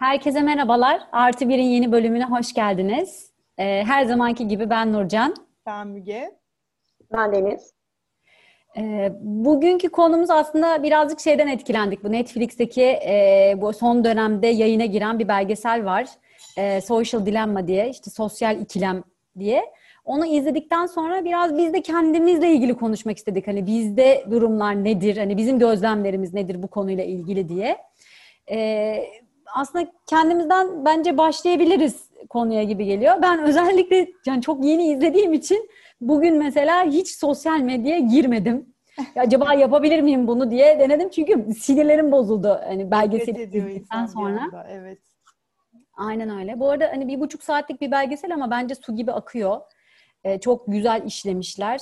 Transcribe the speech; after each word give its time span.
Herkese 0.00 0.40
merhabalar. 0.42 1.00
Artı 1.12 1.48
Bir'in 1.48 1.62
yeni 1.62 1.92
bölümüne 1.92 2.24
hoş 2.24 2.52
geldiniz. 2.52 3.30
Ee, 3.58 3.82
her 3.86 4.04
zamanki 4.04 4.48
gibi 4.48 4.70
ben 4.70 4.92
Nurcan. 4.92 5.34
Ben 5.66 5.86
Müge. 5.88 6.30
Ben 7.12 7.32
Deniz. 7.32 7.72
Ee, 8.76 9.12
bugünkü 9.20 9.88
konumuz 9.88 10.30
aslında 10.30 10.82
birazcık 10.82 11.20
şeyden 11.20 11.46
etkilendik. 11.46 12.04
Bu 12.04 12.12
Netflix'teki 12.12 12.82
e, 12.82 13.54
bu 13.56 13.72
son 13.72 14.04
dönemde 14.04 14.46
yayına 14.46 14.84
giren 14.84 15.18
bir 15.18 15.28
belgesel 15.28 15.84
var. 15.84 16.06
E, 16.56 16.80
Social 16.80 17.26
Dilemma 17.26 17.66
diye, 17.66 17.90
işte 17.90 18.10
sosyal 18.10 18.60
ikilem 18.60 19.02
diye. 19.38 19.64
Onu 20.04 20.26
izledikten 20.26 20.86
sonra 20.86 21.24
biraz 21.24 21.58
biz 21.58 21.72
de 21.72 21.82
kendimizle 21.82 22.52
ilgili 22.52 22.74
konuşmak 22.74 23.18
istedik. 23.18 23.46
Hani 23.46 23.66
bizde 23.66 24.24
durumlar 24.30 24.84
nedir? 24.84 25.16
Hani 25.16 25.36
bizim 25.36 25.58
gözlemlerimiz 25.58 26.34
nedir 26.34 26.62
bu 26.62 26.68
konuyla 26.68 27.04
ilgili 27.04 27.48
diye. 27.48 27.76
Ee, 28.50 29.04
aslında 29.54 29.92
kendimizden 30.06 30.84
bence 30.84 31.18
başlayabiliriz 31.18 32.10
konuya 32.28 32.62
gibi 32.62 32.84
geliyor. 32.84 33.14
Ben 33.22 33.42
özellikle 33.42 34.08
yani 34.26 34.42
çok 34.42 34.64
yeni 34.64 34.92
izlediğim 34.92 35.32
için 35.32 35.70
bugün 36.00 36.38
mesela 36.38 36.84
hiç 36.84 37.08
sosyal 37.10 37.60
medyaya 37.60 37.98
girmedim. 37.98 38.66
Ya 39.14 39.22
acaba 39.22 39.54
yapabilir 39.54 40.00
miyim 40.00 40.26
bunu 40.26 40.50
diye 40.50 40.78
denedim 40.78 41.08
çünkü 41.08 41.54
sinirlerim 41.54 42.12
bozuldu 42.12 42.60
hani 42.64 42.90
belgeseli 42.90 43.42
izledikten 43.42 44.06
sonra. 44.06 44.66
evet. 44.70 44.98
Aynen 45.96 46.38
öyle. 46.38 46.60
Bu 46.60 46.70
arada 46.70 46.88
hani 46.92 47.08
bir 47.08 47.20
buçuk 47.20 47.42
saatlik 47.42 47.80
bir 47.80 47.90
belgesel 47.90 48.34
ama 48.34 48.50
bence 48.50 48.74
su 48.74 48.96
gibi 48.96 49.12
akıyor. 49.12 49.60
Ee, 50.24 50.40
çok 50.40 50.66
güzel 50.66 51.02
işlemişler. 51.06 51.80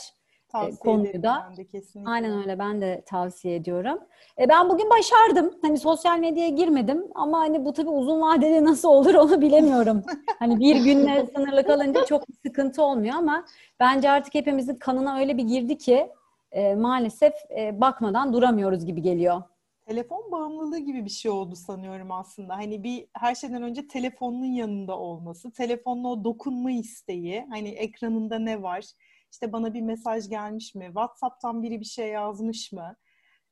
Tavsiye 0.48 0.76
konuyu 0.78 1.22
da. 1.22 1.46
Ben 1.50 1.56
de 1.56 1.66
kesinlikle. 1.66 2.10
Aynen 2.10 2.38
öyle 2.38 2.58
ben 2.58 2.80
de 2.80 3.02
tavsiye 3.06 3.54
ediyorum. 3.54 3.98
E, 4.38 4.48
ben 4.48 4.68
bugün 4.68 4.90
başardım. 4.90 5.54
Hani 5.62 5.78
sosyal 5.78 6.18
medyaya 6.18 6.48
girmedim 6.48 7.04
ama 7.14 7.38
hani 7.38 7.64
bu 7.64 7.72
tabii 7.72 7.90
uzun 7.90 8.20
vadede 8.20 8.64
nasıl 8.64 8.88
olur 8.88 9.14
onu 9.14 9.40
bilemiyorum. 9.40 10.02
hani 10.38 10.60
bir 10.60 10.76
günle 10.84 11.26
sınırlı 11.34 11.66
kalınca 11.66 12.04
çok 12.04 12.28
bir 12.28 12.34
sıkıntı 12.46 12.82
olmuyor 12.82 13.14
ama 13.14 13.44
bence 13.80 14.10
artık 14.10 14.34
hepimizin 14.34 14.74
kanına 14.74 15.18
öyle 15.18 15.36
bir 15.36 15.44
girdi 15.44 15.78
ki 15.78 16.10
e, 16.52 16.74
maalesef 16.74 17.34
e, 17.58 17.80
bakmadan 17.80 18.32
duramıyoruz 18.32 18.84
gibi 18.84 19.02
geliyor. 19.02 19.42
Telefon 19.86 20.32
bağımlılığı 20.32 20.78
gibi 20.78 21.04
bir 21.04 21.10
şey 21.10 21.30
oldu 21.30 21.56
sanıyorum 21.56 22.12
aslında. 22.12 22.56
Hani 22.56 22.82
bir 22.82 23.06
her 23.12 23.34
şeyden 23.34 23.62
önce 23.62 23.88
telefonun 23.88 24.44
yanında 24.44 24.98
olması, 24.98 25.52
telefonla 25.52 26.08
o 26.08 26.24
dokunma 26.24 26.70
isteği, 26.70 27.46
hani 27.50 27.68
ekranında 27.68 28.38
ne 28.38 28.62
var, 28.62 28.84
işte 29.32 29.52
bana 29.52 29.74
bir 29.74 29.82
mesaj 29.82 30.28
gelmiş 30.28 30.74
mi? 30.74 30.84
WhatsApp'tan 30.86 31.62
biri 31.62 31.80
bir 31.80 31.84
şey 31.84 32.08
yazmış 32.08 32.72
mı? 32.72 32.96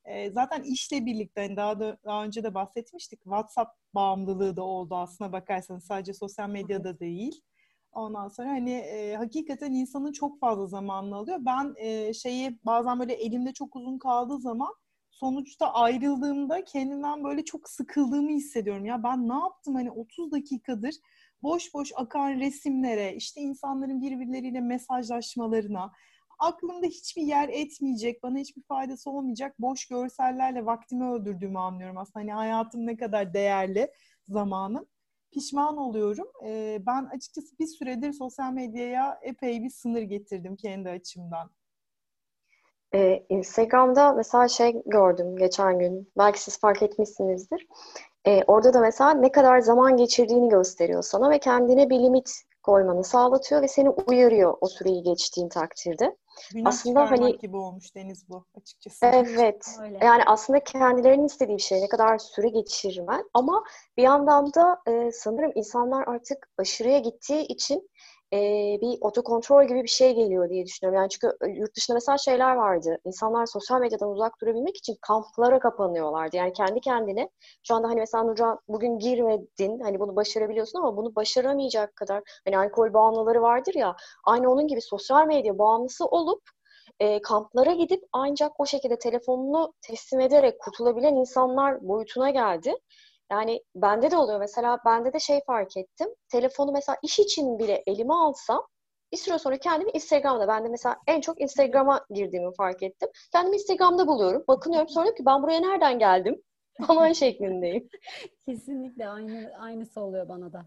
E, 0.04 0.30
zaten 0.30 0.62
işle 0.62 1.06
birlikte 1.06 1.40
hani 1.40 1.56
daha 1.56 1.80
da 1.80 1.98
daha 2.04 2.24
önce 2.24 2.44
de 2.44 2.54
bahsetmiştik. 2.54 3.22
WhatsApp 3.22 3.70
bağımlılığı 3.94 4.56
da 4.56 4.62
oldu 4.62 4.96
aslına 4.96 5.32
bakarsanız 5.32 5.84
sadece 5.84 6.12
sosyal 6.14 6.48
medyada 6.48 7.00
değil. 7.00 7.40
Ondan 7.92 8.28
sonra 8.28 8.48
hani 8.48 8.72
e, 8.72 9.16
hakikaten 9.16 9.72
insanın 9.72 10.12
çok 10.12 10.40
fazla 10.40 10.66
zamanını 10.66 11.16
alıyor. 11.16 11.38
Ben 11.40 11.74
e, 11.76 12.14
şeyi 12.14 12.58
bazen 12.64 13.00
böyle 13.00 13.14
elimde 13.14 13.52
çok 13.52 13.76
uzun 13.76 13.98
kaldığı 13.98 14.38
zaman 14.38 14.74
sonuçta 15.10 15.72
ayrıldığımda 15.72 16.64
kendimden 16.64 17.24
böyle 17.24 17.44
çok 17.44 17.68
sıkıldığımı 17.68 18.30
hissediyorum. 18.30 18.84
Ya 18.84 19.02
ben 19.02 19.28
ne 19.28 19.34
yaptım 19.34 19.74
hani 19.74 19.90
30 19.90 20.32
dakikadır 20.32 20.94
boş 21.42 21.74
boş 21.74 21.92
akan 21.96 22.40
resimlere, 22.40 23.14
işte 23.14 23.40
insanların 23.40 24.02
birbirleriyle 24.02 24.60
mesajlaşmalarına, 24.60 25.92
aklımda 26.38 26.86
hiçbir 26.86 27.22
yer 27.22 27.48
etmeyecek, 27.48 28.22
bana 28.22 28.38
hiçbir 28.38 28.62
faydası 28.62 29.10
olmayacak 29.10 29.54
boş 29.58 29.86
görsellerle 29.86 30.66
vaktimi 30.66 31.10
öldürdüğümü 31.10 31.58
anlıyorum 31.58 31.98
aslında. 31.98 32.20
Hani 32.20 32.32
hayatım 32.32 32.86
ne 32.86 32.96
kadar 32.96 33.34
değerli 33.34 33.90
zamanım. 34.28 34.86
Pişman 35.32 35.76
oluyorum. 35.76 36.28
Ben 36.86 37.04
açıkçası 37.04 37.58
bir 37.58 37.66
süredir 37.66 38.12
sosyal 38.12 38.52
medyaya 38.52 39.18
epey 39.22 39.62
bir 39.62 39.70
sınır 39.70 40.02
getirdim 40.02 40.56
kendi 40.56 40.90
açımdan. 40.90 41.50
Instagram'da 43.28 44.12
mesela 44.12 44.48
şey 44.48 44.82
gördüm 44.86 45.36
geçen 45.36 45.78
gün. 45.78 46.12
Belki 46.18 46.42
siz 46.42 46.60
fark 46.60 46.82
etmişsinizdir. 46.82 47.66
E, 48.26 48.44
orada 48.46 48.74
da 48.74 48.80
mesela 48.80 49.10
ne 49.10 49.32
kadar 49.32 49.60
zaman 49.60 49.96
geçirdiğini 49.96 50.48
gösteriyor 50.48 51.02
sana 51.02 51.30
ve 51.30 51.38
kendine 51.38 51.90
bir 51.90 51.98
limit 51.98 52.42
koymanı 52.62 53.04
sağlatıyor 53.04 53.62
ve 53.62 53.68
seni 53.68 53.90
uyarıyor 53.90 54.54
o 54.60 54.68
süreyi 54.68 55.02
geçtiğin 55.02 55.48
takdirde. 55.48 56.16
Günah 56.54 56.68
aslında 56.68 57.10
hani 57.10 57.38
gibi 57.38 57.56
olmuş 57.56 57.94
Deniz 57.94 58.28
bu 58.28 58.44
açıkçası. 58.54 59.06
Evet. 59.06 59.66
Öyle. 59.82 59.98
Yani 60.02 60.22
aslında 60.26 60.64
kendilerinin 60.64 61.26
istediği 61.26 61.56
bir 61.56 61.62
şey 61.62 61.80
ne 61.80 61.88
kadar 61.88 62.18
süre 62.18 62.48
geçirmen 62.48 63.24
ama 63.34 63.64
bir 63.96 64.02
yandan 64.02 64.54
da 64.54 64.78
e, 64.86 65.12
sanırım 65.12 65.52
insanlar 65.54 66.06
artık 66.06 66.48
aşırıya 66.58 66.98
gittiği 66.98 67.42
için 67.42 67.90
e, 68.32 68.38
bir 68.80 68.98
otokontrol 69.00 69.64
gibi 69.68 69.82
bir 69.82 69.88
şey 69.88 70.14
geliyor 70.14 70.50
diye 70.50 70.66
düşünüyorum. 70.66 71.00
Yani 71.00 71.08
çünkü 71.10 71.36
yurt 71.60 71.76
dışında 71.76 71.94
mesela 71.94 72.18
şeyler 72.18 72.56
vardı. 72.56 72.98
İnsanlar 73.04 73.46
sosyal 73.46 73.80
medyadan 73.80 74.08
uzak 74.10 74.40
durabilmek 74.40 74.76
için 74.76 74.96
kamplara 75.02 75.58
kapanıyorlardı. 75.58 76.36
Yani 76.36 76.52
kendi 76.52 76.80
kendine 76.80 77.30
şu 77.62 77.74
anda 77.74 77.88
hani 77.88 78.00
mesela 78.00 78.24
Nurcan 78.24 78.58
bugün 78.68 78.98
girmedin 78.98 79.80
hani 79.80 80.00
bunu 80.00 80.16
başarabiliyorsun 80.16 80.78
ama 80.78 80.96
bunu 80.96 81.14
başaramayacak 81.16 81.96
kadar 81.96 82.22
hani 82.44 82.58
alkol 82.58 82.92
bağımlıları 82.92 83.42
vardır 83.42 83.74
ya 83.74 83.96
aynı 84.24 84.50
onun 84.52 84.68
gibi 84.68 84.80
sosyal 84.80 85.26
medya 85.26 85.58
bağımlısı 85.58 86.06
olup 86.06 86.42
e, 87.00 87.22
kamplara 87.22 87.72
gidip 87.72 88.02
ancak 88.12 88.60
o 88.60 88.66
şekilde 88.66 88.98
telefonunu 88.98 89.74
teslim 89.82 90.20
ederek 90.20 90.60
kurtulabilen 90.60 91.14
insanlar 91.14 91.88
boyutuna 91.88 92.30
geldi. 92.30 92.74
Yani 93.30 93.62
bende 93.74 94.10
de 94.10 94.16
oluyor. 94.16 94.38
Mesela 94.40 94.78
bende 94.86 95.12
de 95.12 95.20
şey 95.20 95.40
fark 95.46 95.76
ettim. 95.76 96.08
Telefonu 96.28 96.72
mesela 96.72 96.96
iş 97.02 97.18
için 97.18 97.58
bile 97.58 97.82
elime 97.86 98.14
alsam 98.14 98.66
bir 99.12 99.16
süre 99.16 99.38
sonra 99.38 99.56
kendimi 99.56 99.90
Instagram'da, 99.90 100.48
ben 100.48 100.64
de 100.64 100.68
mesela 100.68 100.96
en 101.06 101.20
çok 101.20 101.40
Instagram'a 101.40 102.06
girdiğimi 102.10 102.54
fark 102.54 102.82
ettim. 102.82 103.08
Kendimi 103.32 103.56
Instagram'da 103.56 104.06
buluyorum. 104.06 104.44
Bakınıyorum 104.48 104.88
sonra 104.88 105.14
ki 105.14 105.26
ben 105.26 105.42
buraya 105.42 105.60
nereden 105.60 105.98
geldim? 105.98 106.42
Falan 106.86 107.12
şeklindeyim. 107.12 107.88
Kesinlikle 108.46 109.08
aynı 109.08 109.52
aynısı 109.60 110.00
oluyor 110.00 110.28
bana 110.28 110.52
da. 110.52 110.66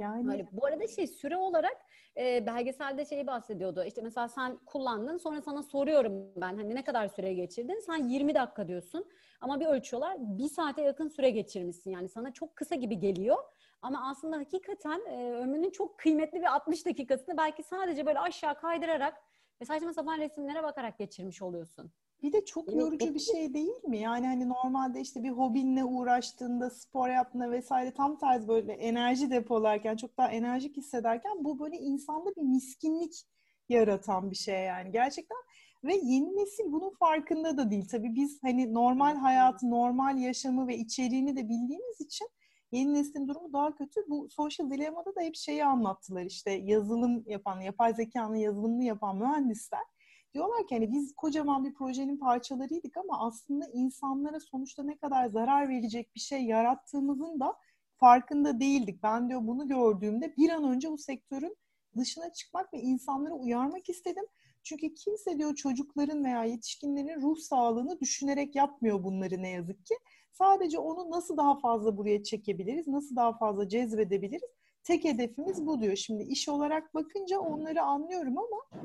Yani 0.00 0.32
Öyle. 0.32 0.48
bu 0.52 0.66
arada 0.66 0.86
şey 0.86 1.06
süre 1.06 1.36
olarak 1.36 1.76
e, 2.16 2.46
belgeselde 2.46 3.04
şeyi 3.04 3.26
bahsediyordu. 3.26 3.84
İşte 3.84 4.02
mesela 4.02 4.28
sen 4.28 4.56
kullandın 4.66 5.16
sonra 5.16 5.40
sana 5.40 5.62
soruyorum 5.62 6.12
ben 6.36 6.56
hani 6.56 6.74
ne 6.74 6.84
kadar 6.84 7.08
süre 7.08 7.34
geçirdin? 7.34 7.80
Sen 7.86 8.08
20 8.08 8.34
dakika 8.34 8.68
diyorsun. 8.68 9.06
Ama 9.40 9.60
bir 9.60 9.66
ölçüyorlar 9.66 10.16
bir 10.18 10.48
saate 10.48 10.82
yakın 10.82 11.08
süre 11.08 11.30
geçirmişsin. 11.30 11.90
Yani 11.90 12.08
sana 12.08 12.32
çok 12.32 12.56
kısa 12.56 12.74
gibi 12.74 12.98
geliyor. 12.98 13.38
Ama 13.82 14.10
aslında 14.10 14.36
hakikaten 14.36 15.00
e, 15.06 15.32
ömrünün 15.32 15.70
çok 15.70 15.98
kıymetli 15.98 16.40
bir 16.40 16.54
60 16.54 16.86
dakikasını 16.86 17.36
belki 17.36 17.62
sadece 17.62 18.06
böyle 18.06 18.18
aşağı 18.18 18.60
kaydırarak 18.60 19.14
ve 19.60 19.64
saçma 19.64 19.92
sapan 19.92 20.18
resimlere 20.18 20.62
bakarak 20.62 20.98
geçirmiş 20.98 21.42
oluyorsun. 21.42 21.92
Bir 22.22 22.32
de 22.32 22.44
çok 22.44 22.74
yorucu 22.74 23.14
bir 23.14 23.20
şey 23.20 23.54
değil 23.54 23.84
mi? 23.88 23.98
Yani 23.98 24.26
hani 24.26 24.48
normalde 24.48 25.00
işte 25.00 25.22
bir 25.22 25.30
hobinle 25.30 25.84
uğraştığında, 25.84 26.70
spor 26.70 27.08
yaptığında 27.08 27.50
vesaire 27.50 27.90
tam 27.94 28.18
tarz 28.18 28.48
böyle 28.48 28.72
enerji 28.72 29.30
depolarken, 29.30 29.96
çok 29.96 30.18
daha 30.18 30.28
enerjik 30.28 30.76
hissederken 30.76 31.44
bu 31.44 31.58
böyle 31.58 31.76
insanda 31.78 32.30
bir 32.36 32.42
miskinlik 32.42 33.26
yaratan 33.68 34.30
bir 34.30 34.36
şey 34.36 34.64
yani. 34.64 34.92
Gerçekten 34.92 35.38
ve 35.84 35.94
yeni 35.94 36.36
nesil 36.36 36.72
bunun 36.72 36.90
farkında 36.90 37.56
da 37.56 37.70
değil. 37.70 37.88
Tabii 37.88 38.14
biz 38.14 38.42
hani 38.42 38.74
normal 38.74 39.16
hayatı, 39.16 39.70
normal 39.70 40.18
yaşamı 40.18 40.68
ve 40.68 40.76
içeriğini 40.76 41.36
de 41.36 41.48
bildiğimiz 41.48 42.00
için 42.00 42.28
yeni 42.72 42.94
neslin 42.94 43.28
durumu 43.28 43.52
daha 43.52 43.74
kötü. 43.74 44.00
Bu 44.08 44.28
Social 44.30 44.70
Dilemma'da 44.70 45.14
da 45.14 45.20
hep 45.20 45.36
şeyi 45.36 45.64
anlattılar 45.64 46.24
işte 46.24 46.50
yazılım 46.50 47.24
yapan, 47.26 47.60
yapay 47.60 47.94
zekanın 47.94 48.34
yazılımını 48.34 48.84
yapan 48.84 49.16
mühendisler 49.16 49.84
diyorlar 50.34 50.66
ki 50.66 50.74
hani 50.74 50.92
biz 50.92 51.14
kocaman 51.14 51.64
bir 51.64 51.74
projenin 51.74 52.16
parçalarıydık 52.16 52.96
ama 52.96 53.26
aslında 53.26 53.66
insanlara 53.72 54.40
sonuçta 54.40 54.82
ne 54.82 54.96
kadar 54.96 55.26
zarar 55.26 55.68
verecek 55.68 56.14
bir 56.14 56.20
şey 56.20 56.44
yarattığımızın 56.44 57.40
da 57.40 57.56
farkında 57.96 58.60
değildik. 58.60 59.02
Ben 59.02 59.28
diyor 59.28 59.40
bunu 59.46 59.68
gördüğümde 59.68 60.36
bir 60.36 60.50
an 60.50 60.64
önce 60.64 60.90
bu 60.90 60.98
sektörün 60.98 61.56
dışına 61.96 62.32
çıkmak 62.32 62.72
ve 62.72 62.78
insanları 62.80 63.34
uyarmak 63.34 63.88
istedim. 63.88 64.24
Çünkü 64.62 64.94
kimse 64.94 65.38
diyor 65.38 65.54
çocukların 65.54 66.24
veya 66.24 66.44
yetişkinlerin 66.44 67.22
ruh 67.22 67.36
sağlığını 67.36 68.00
düşünerek 68.00 68.56
yapmıyor 68.56 69.04
bunları 69.04 69.42
ne 69.42 69.48
yazık 69.48 69.86
ki. 69.86 69.94
Sadece 70.32 70.78
onu 70.78 71.10
nasıl 71.10 71.36
daha 71.36 71.58
fazla 71.58 71.96
buraya 71.96 72.22
çekebiliriz, 72.22 72.88
nasıl 72.88 73.16
daha 73.16 73.38
fazla 73.38 73.68
cezbedebiliriz? 73.68 74.50
Tek 74.84 75.04
hedefimiz 75.04 75.66
bu 75.66 75.80
diyor. 75.80 75.96
Şimdi 75.96 76.22
iş 76.22 76.48
olarak 76.48 76.94
bakınca 76.94 77.38
onları 77.38 77.82
anlıyorum 77.82 78.38
ama 78.38 78.82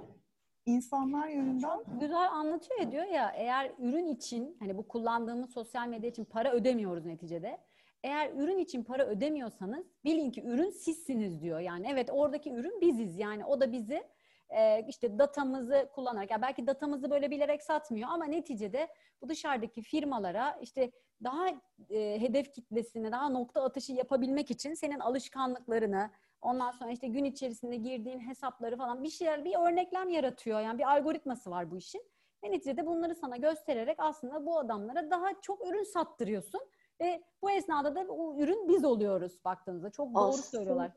insanlar 0.66 1.28
yönünden 1.28 1.80
güzel 2.00 2.32
anlatıyor 2.32 2.82
ediyor 2.82 3.06
ya 3.06 3.32
eğer 3.36 3.72
ürün 3.80 4.08
için 4.08 4.58
hani 4.60 4.78
bu 4.78 4.88
kullandığımız 4.88 5.50
sosyal 5.54 5.88
medya 5.88 6.10
için 6.10 6.26
para 6.26 6.52
ödemiyoruz 6.52 7.06
neticede. 7.06 7.58
Eğer 8.04 8.32
ürün 8.34 8.58
için 8.58 8.84
para 8.84 9.06
ödemiyorsanız 9.06 9.86
bilin 10.04 10.32
ki 10.32 10.44
ürün 10.44 10.70
sizsiniz 10.70 11.42
diyor. 11.42 11.60
Yani 11.60 11.88
evet 11.92 12.10
oradaki 12.12 12.54
ürün 12.54 12.82
biziz. 12.82 13.20
Yani 13.20 13.46
o 13.46 13.62
da 13.62 13.72
bizi 13.72 14.04
e, 14.50 14.86
işte 14.88 15.20
datamızı 15.20 15.90
kullanarak, 15.96 16.32
yani 16.32 16.42
belki 16.42 16.68
datamızı 16.68 17.12
böyle 17.12 17.32
bilerek 17.32 17.64
satmıyor 17.64 18.10
ama 18.10 18.26
neticede 18.26 18.88
bu 19.22 19.30
dışarıdaki 19.30 19.82
firmalara 19.82 20.60
işte 20.62 20.92
daha 21.24 21.48
e, 21.90 22.22
hedef 22.22 22.54
kitlesine 22.54 23.12
daha 23.12 23.30
nokta 23.30 23.64
atışı 23.64 23.94
yapabilmek 23.94 24.52
için 24.52 24.74
senin 24.74 25.00
alışkanlıklarını, 25.00 26.10
ondan 26.46 26.72
sonra 26.72 26.92
işte 26.92 27.08
gün 27.08 27.24
içerisinde 27.24 27.76
girdiğin 27.76 28.20
hesapları 28.20 28.78
falan 28.78 29.04
bir 29.04 29.10
şeyler, 29.10 29.46
bir 29.46 29.56
örneklem 29.68 30.10
yaratıyor. 30.10 30.60
Yani 30.60 30.78
bir 30.78 30.92
algoritması 30.96 31.52
var 31.52 31.72
bu 31.72 31.78
işin. 31.78 32.02
Ve 32.44 32.52
neticede 32.52 32.86
bunları 32.86 33.16
sana 33.16 33.38
göstererek 33.38 33.96
aslında 34.00 34.46
bu 34.46 34.60
adamlara 34.60 35.12
daha 35.12 35.28
çok 35.42 35.68
ürün 35.68 35.84
sattırıyorsun. 35.84 36.62
Ve 37.02 37.24
bu 37.42 37.52
esnada 37.52 37.96
da 37.96 38.00
o 38.14 38.38
ürün 38.40 38.68
biz 38.68 38.86
oluyoruz 38.86 39.46
baktığınızda. 39.46 39.90
Çok 39.90 40.16
doğru 40.16 40.24
Aslında- 40.24 40.44
söylüyorlar. 40.48 40.92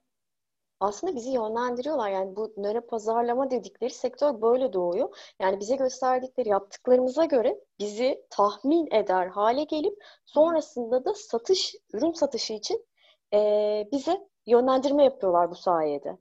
Aslında 0.81 1.15
bizi 1.15 1.31
yönlendiriyorlar. 1.31 2.11
Yani 2.11 2.37
bu 2.37 2.53
nöro 2.57 2.87
pazarlama 2.87 3.51
dedikleri 3.51 3.91
sektör 3.91 4.43
böyle 4.43 4.73
doğuyor. 4.73 5.17
Yani 5.41 5.61
bize 5.61 5.77
gösterdikleri 5.77 6.49
yaptıklarımıza 6.49 7.25
göre 7.25 7.61
bizi 7.79 8.25
tahmin 8.31 8.89
eder 8.95 9.27
hale 9.27 9.65
gelip 9.65 10.05
sonrasında 10.25 11.05
da 11.05 11.15
satış, 11.15 11.75
ürün 11.93 12.13
satışı 12.13 12.53
için 12.53 12.87
eee, 13.33 13.89
bize 13.93 14.29
yönlendirme 14.49 15.05
yapıyorlar 15.05 15.51
bu 15.51 15.55
sayede. 15.55 16.19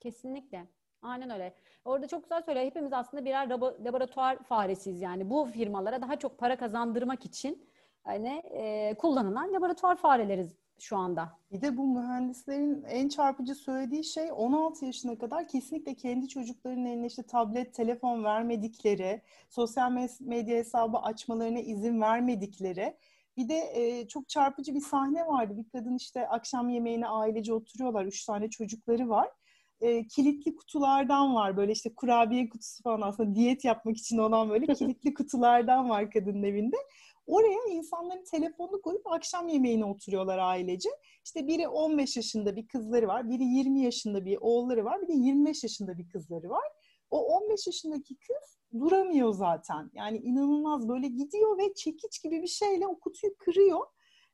Kesinlikle. 0.00 0.66
Aynen 1.02 1.30
öyle. 1.30 1.54
Orada 1.84 2.08
çok 2.08 2.22
güzel 2.22 2.42
söylüyor. 2.42 2.66
Hepimiz 2.66 2.92
aslında 2.92 3.24
birer 3.24 3.46
labo- 3.46 3.84
laboratuvar 3.84 4.38
faresiyiz 4.42 5.00
yani. 5.00 5.30
Bu 5.30 5.44
firmalara 5.44 6.02
daha 6.02 6.18
çok 6.18 6.38
para 6.38 6.56
kazandırmak 6.56 7.24
için 7.24 7.66
hani 8.04 8.42
e, 8.50 8.94
kullanılan 8.98 9.54
laboratuvar 9.54 9.96
fareleriz 9.96 10.56
şu 10.78 10.96
anda. 10.96 11.28
Bir 11.52 11.62
de 11.62 11.76
bu 11.76 11.86
mühendislerin 11.86 12.84
en 12.88 13.08
çarpıcı 13.08 13.54
söylediği 13.54 14.04
şey 14.04 14.32
16 14.32 14.84
yaşına 14.84 15.18
kadar 15.18 15.48
kesinlikle 15.48 15.94
kendi 15.94 16.28
çocuklarının 16.28 16.84
eline 16.84 17.06
işte 17.06 17.22
tablet, 17.22 17.74
telefon 17.74 18.24
vermedikleri, 18.24 19.22
sosyal 19.48 20.08
medya 20.20 20.56
hesabı 20.56 20.98
açmalarına 20.98 21.60
izin 21.60 22.00
vermedikleri. 22.00 22.96
Bir 23.38 23.48
de 23.48 23.70
e, 23.74 24.08
çok 24.08 24.28
çarpıcı 24.28 24.74
bir 24.74 24.80
sahne 24.80 25.26
vardı. 25.26 25.56
Bir 25.56 25.68
kadın 25.68 25.96
işte 25.96 26.28
akşam 26.28 26.68
yemeğine 26.68 27.06
ailece 27.08 27.52
oturuyorlar. 27.54 28.04
Üç 28.04 28.24
tane 28.24 28.50
çocukları 28.50 29.08
var. 29.08 29.28
E, 29.80 30.06
kilitli 30.06 30.56
kutulardan 30.56 31.34
var. 31.34 31.56
Böyle 31.56 31.72
işte 31.72 31.94
kurabiye 31.94 32.48
kutusu 32.48 32.82
falan 32.82 33.00
aslında 33.00 33.34
diyet 33.34 33.64
yapmak 33.64 33.96
için 33.96 34.18
olan 34.18 34.50
böyle 34.50 34.66
kilitli 34.74 35.14
kutulardan 35.14 35.88
var 35.88 36.10
kadının 36.10 36.42
evinde. 36.42 36.76
Oraya 37.26 37.58
insanların 37.70 38.24
telefonunu 38.30 38.82
koyup 38.82 39.06
akşam 39.06 39.48
yemeğine 39.48 39.84
oturuyorlar 39.84 40.38
ailece. 40.38 40.88
İşte 41.24 41.46
biri 41.46 41.68
15 41.68 42.16
yaşında 42.16 42.56
bir 42.56 42.66
kızları 42.66 43.08
var, 43.08 43.30
biri 43.30 43.44
20 43.44 43.82
yaşında 43.82 44.24
bir 44.24 44.38
oğulları 44.40 44.84
var, 44.84 45.02
bir 45.02 45.08
de 45.08 45.12
25 45.12 45.62
yaşında 45.62 45.98
bir 45.98 46.08
kızları 46.08 46.50
var. 46.50 46.64
O 47.10 47.26
15 47.26 47.66
yaşındaki 47.66 48.16
kız 48.16 48.58
duramıyor 48.80 49.32
zaten. 49.32 49.90
Yani 49.94 50.18
inanılmaz 50.18 50.88
böyle 50.88 51.08
gidiyor 51.08 51.58
ve 51.58 51.74
çekiç 51.74 52.22
gibi 52.22 52.42
bir 52.42 52.48
şeyle 52.48 52.86
o 52.86 53.00
kutuyu 53.00 53.36
kırıyor 53.38 53.86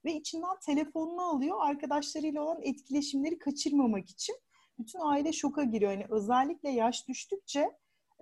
ve 0.05 0.15
içinden 0.15 0.59
telefonunu 0.67 1.23
alıyor 1.23 1.57
arkadaşlarıyla 1.61 2.43
olan 2.43 2.63
etkileşimleri 2.63 3.39
kaçırmamak 3.39 4.11
için. 4.11 4.37
Bütün 4.79 4.99
aile 4.99 5.33
şoka 5.33 5.63
giriyor. 5.63 5.93
Yani 5.93 6.07
özellikle 6.11 6.71
yaş 6.71 7.09
düştükçe 7.09 7.71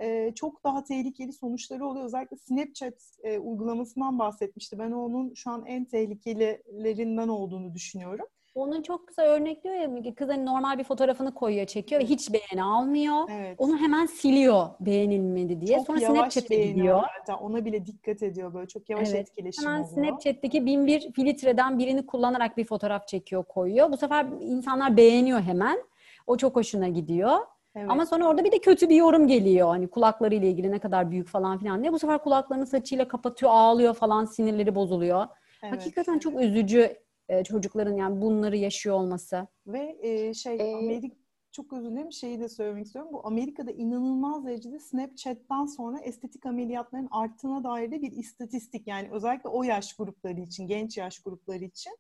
e, 0.01 0.33
çok 0.35 0.65
daha 0.65 0.85
tehlikeli 0.85 1.33
sonuçları 1.33 1.87
oluyor. 1.87 2.05
Özellikle 2.07 2.37
Snapchat 2.37 2.95
e, 3.23 3.39
uygulamasından 3.39 4.19
bahsetmişti. 4.19 4.79
Ben 4.79 4.91
onun 4.91 5.35
şu 5.35 5.51
an 5.51 5.67
en 5.67 5.85
tehlikelilerinden 5.85 7.29
olduğunu 7.29 7.75
düşünüyorum. 7.75 8.27
Onun 8.55 8.83
çok 8.83 9.09
güzel 9.09 9.27
örnekliyor 9.27 9.77
ya. 9.77 10.15
Kız 10.15 10.29
hani 10.29 10.47
normal 10.47 10.79
bir 10.79 10.85
fotoğrafını 10.85 11.35
koyuyor, 11.35 11.67
çekiyor 11.67 12.01
ve 12.01 12.05
hiç 12.05 12.33
beğeni 12.33 12.65
almıyor. 12.65 13.29
Evet. 13.31 13.55
Onu 13.59 13.79
hemen 13.79 14.07
siliyor 14.07 14.67
beğenilmedi 14.81 15.61
diye. 15.61 15.77
çok 15.77 15.87
Sonra 15.87 16.01
Snapchat'e 16.01 16.57
gidiyor. 16.57 17.03
zaten. 17.19 17.45
Ona 17.45 17.65
bile 17.65 17.87
dikkat 17.87 18.23
ediyor 18.23 18.55
böyle. 18.55 18.67
Çok 18.67 18.91
yavaş 18.91 19.09
Evet. 19.09 19.21
etkileşim 19.21 19.65
Hemen 19.65 19.83
oluyor. 19.83 19.95
Snapchat'teki 19.95 20.67
bin 20.67 20.87
bir 20.87 21.13
filtreden 21.13 21.79
birini 21.79 22.07
kullanarak 22.07 22.57
bir 22.57 22.65
fotoğraf 22.65 23.09
çekiyor, 23.09 23.45
koyuyor. 23.45 23.93
Bu 23.93 23.97
sefer 23.97 24.27
insanlar 24.41 24.97
beğeniyor 24.97 25.41
hemen. 25.41 25.85
O 26.27 26.37
çok 26.37 26.57
hoşuna 26.57 26.89
gidiyor. 26.89 27.37
Evet. 27.77 27.91
Ama 27.91 28.07
sonra 28.07 28.29
orada 28.29 28.45
bir 28.45 28.53
de 28.53 28.59
kötü 28.59 28.89
bir 28.89 28.97
yorum 28.97 29.27
geliyor. 29.27 29.69
Hani 29.69 29.89
kulaklarıyla 29.89 30.49
ilgili 30.49 30.71
ne 30.71 30.79
kadar 30.79 31.11
büyük 31.11 31.29
falan 31.29 31.59
filan 31.59 31.83
diye. 31.83 31.93
Bu 31.93 31.99
sefer 31.99 32.19
kulaklarını 32.19 32.67
saçıyla 32.67 33.09
kapatıyor, 33.09 33.53
ağlıyor 33.55 33.95
falan, 33.95 34.25
sinirleri 34.25 34.75
bozuluyor. 34.75 35.27
Evet. 35.63 35.75
Hakikaten 35.75 36.19
çok 36.19 36.41
üzücü 36.41 36.97
e, 37.29 37.45
çocukların 37.45 37.97
yani 37.97 38.21
bunları 38.21 38.57
yaşıyor 38.57 38.97
olması. 38.97 39.47
Ve 39.67 39.99
e, 40.01 40.35
şey 40.35 40.57
Ee, 40.61 40.75
Amerika 40.75 41.17
çok 41.53 41.73
özür 41.73 41.91
dilerim 41.91 42.13
şeyi 42.13 42.41
de 42.41 42.49
söylemek 42.49 42.87
istiyorum. 42.87 43.13
Bu 43.13 43.27
Amerika'da 43.27 43.71
inanılmaz 43.71 44.47
derecede 44.47 44.79
Snapchat'tan 44.79 45.67
sonra 45.67 46.01
estetik 46.01 46.47
ameliyatların 46.47 47.09
arttığına 47.11 47.65
dair 47.65 47.91
de 47.91 48.03
bir 48.03 48.13
istatistik. 48.13 48.87
Yani 48.87 49.09
özellikle 49.13 49.49
o 49.49 49.63
yaş 49.63 49.97
grupları 49.97 50.41
için, 50.41 50.67
genç 50.67 50.99
yaş 50.99 51.23
grupları 51.23 51.65
için 51.65 51.93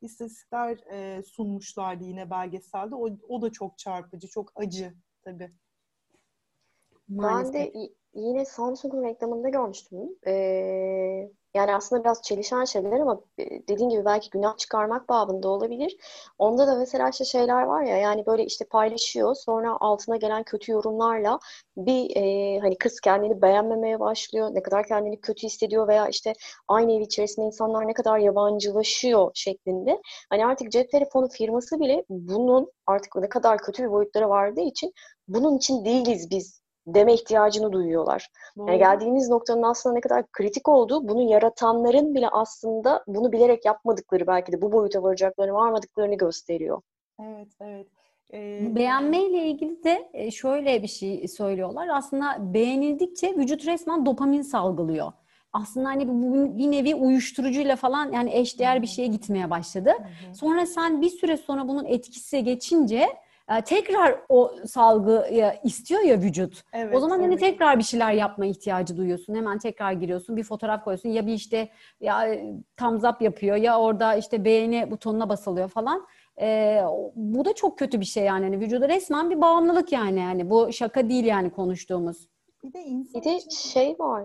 istatistikler 0.00 0.78
e, 0.92 1.22
sunmuşlardı 1.22 2.04
yine 2.04 2.30
belgeselde. 2.30 2.94
O, 2.94 3.08
o 3.28 3.42
da 3.42 3.52
çok 3.52 3.78
çarpıcı, 3.78 4.28
çok 4.28 4.52
acı 4.54 4.94
tabii. 5.22 5.52
Maalesef. 7.08 7.54
Ben 7.54 7.62
de 7.62 7.90
yine 8.14 8.44
Samsung'un 8.44 9.04
reklamında 9.04 9.48
görmüştüm. 9.48 9.98
Ee, 10.26 11.30
yani 11.54 11.74
aslında 11.74 12.04
biraz 12.04 12.22
çelişen 12.22 12.64
şeyler 12.64 13.00
ama 13.00 13.20
e, 13.38 13.68
dediğin 13.68 13.90
gibi 13.90 14.04
belki 14.04 14.30
günah 14.30 14.56
çıkarmak 14.56 15.08
babında 15.08 15.48
olabilir. 15.48 15.96
Onda 16.38 16.66
da 16.66 16.74
mesela 16.74 17.08
işte 17.08 17.24
şeyler 17.24 17.62
var 17.62 17.82
ya 17.82 17.96
yani 17.96 18.26
böyle 18.26 18.44
işte 18.44 18.64
paylaşıyor 18.64 19.34
sonra 19.34 19.76
altına 19.80 20.16
gelen 20.16 20.42
kötü 20.42 20.72
yorumlarla 20.72 21.38
bir 21.76 22.16
e, 22.16 22.58
hani 22.60 22.78
kız 22.78 23.00
kendini 23.00 23.42
beğenmemeye 23.42 24.00
başlıyor. 24.00 24.50
Ne 24.54 24.62
kadar 24.62 24.86
kendini 24.86 25.20
kötü 25.20 25.46
hissediyor 25.46 25.88
veya 25.88 26.08
işte 26.08 26.32
aynı 26.68 26.92
ev 26.92 27.00
içerisinde 27.00 27.46
insanlar 27.46 27.88
ne 27.88 27.94
kadar 27.94 28.18
yabancılaşıyor 28.18 29.30
şeklinde. 29.34 30.00
Hani 30.30 30.46
artık 30.46 30.72
cep 30.72 30.90
telefonu 30.90 31.28
firması 31.28 31.80
bile 31.80 32.04
bunun 32.08 32.72
artık 32.86 33.16
ne 33.16 33.28
kadar 33.28 33.58
kötü 33.58 33.82
bir 33.82 33.90
boyutlara 33.90 34.28
vardığı 34.28 34.60
için 34.60 34.92
bunun 35.28 35.56
için 35.56 35.84
değiliz 35.84 36.30
biz 36.30 36.59
deme 36.86 37.14
ihtiyacını 37.14 37.72
duyuyorlar. 37.72 38.28
Yani 38.56 38.68
Doğru. 38.68 38.78
geldiğimiz 38.78 39.28
noktanın 39.28 39.62
aslında 39.62 39.94
ne 39.94 40.00
kadar 40.00 40.26
kritik 40.32 40.68
olduğu, 40.68 41.08
bunu 41.08 41.22
yaratanların 41.22 42.14
bile 42.14 42.28
aslında 42.28 43.04
bunu 43.06 43.32
bilerek 43.32 43.64
yapmadıkları 43.64 44.26
belki 44.26 44.52
de 44.52 44.62
bu 44.62 44.72
boyuta 44.72 45.02
varacaklarını, 45.02 45.54
varmadıklarını 45.54 46.14
gösteriyor. 46.14 46.80
Evet, 47.20 47.48
evet. 47.60 47.86
Ee, 48.32 48.74
Beğenmeyle 48.74 49.46
ilgili 49.46 49.84
de 49.84 50.10
e, 50.12 50.30
şöyle 50.30 50.82
bir 50.82 50.88
şey 50.88 51.28
söylüyorlar. 51.28 51.88
Aslında 51.88 52.54
beğenildikçe 52.54 53.36
vücut 53.36 53.66
resmen 53.66 54.06
dopamin 54.06 54.42
salgılıyor. 54.42 55.12
Aslında 55.52 55.88
hani 55.88 56.08
bu 56.08 56.12
bu 56.12 56.58
bir 56.58 56.70
nevi 56.70 56.94
uyuşturucuyla 56.94 57.76
falan 57.76 58.12
yani 58.12 58.34
eşdeğer 58.34 58.82
bir 58.82 58.86
şeye 58.86 59.08
gitmeye 59.08 59.50
başladı. 59.50 59.90
Hı 59.90 60.30
hı. 60.30 60.34
Sonra 60.34 60.66
sen 60.66 61.02
bir 61.02 61.10
süre 61.10 61.36
sonra 61.36 61.68
bunun 61.68 61.84
etkisi 61.84 62.44
geçince 62.44 63.08
tekrar 63.64 64.20
o 64.28 64.52
salgıyı 64.66 65.52
istiyor 65.64 66.00
ya 66.00 66.20
vücut. 66.20 66.62
Evet, 66.72 66.94
O 66.96 67.00
zaman 67.00 67.20
hani 67.20 67.32
evet. 67.34 67.40
tekrar 67.40 67.78
bir 67.78 67.82
şeyler 67.84 68.12
yapma 68.12 68.46
ihtiyacı 68.46 68.96
duyuyorsun. 68.96 69.34
Hemen 69.34 69.58
tekrar 69.58 69.92
giriyorsun, 69.92 70.36
bir 70.36 70.44
fotoğraf 70.44 70.84
koyuyorsun. 70.84 71.08
Ya 71.08 71.26
bir 71.26 71.32
işte 71.32 71.68
ya 72.00 72.26
e, 72.28 72.54
thumbs 72.76 73.04
up 73.04 73.22
yapıyor 73.22 73.56
ya 73.56 73.80
orada 73.80 74.14
işte 74.14 74.44
beğeni 74.44 74.90
butonuna 74.90 75.28
basılıyor 75.28 75.68
falan. 75.68 76.06
Ee, 76.40 76.82
bu 77.14 77.44
da 77.44 77.54
çok 77.54 77.78
kötü 77.78 78.00
bir 78.00 78.04
şey 78.04 78.24
yani. 78.24 78.44
Hani 78.44 78.60
vücuda 78.60 78.88
resmen 78.88 79.30
bir 79.30 79.40
bağımlılık 79.40 79.92
yani. 79.92 80.18
Yani 80.20 80.50
bu 80.50 80.72
şaka 80.72 81.08
değil 81.08 81.24
yani 81.24 81.50
konuştuğumuz. 81.50 82.28
Bir 82.64 82.72
de 82.72 82.78
insan 82.80 83.20
Bir 83.20 83.24
de 83.24 83.36
için- 83.36 83.50
şey 83.50 83.96
var, 83.98 84.24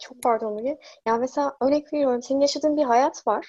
çok 0.00 0.22
pardon 0.22 0.52
Müge. 0.54 0.78
Yani 1.06 1.20
mesela 1.20 1.56
örnek 1.60 1.92
veriyorum, 1.92 2.22
senin 2.22 2.40
yaşadığın 2.40 2.76
bir 2.76 2.84
hayat 2.84 3.26
var. 3.26 3.46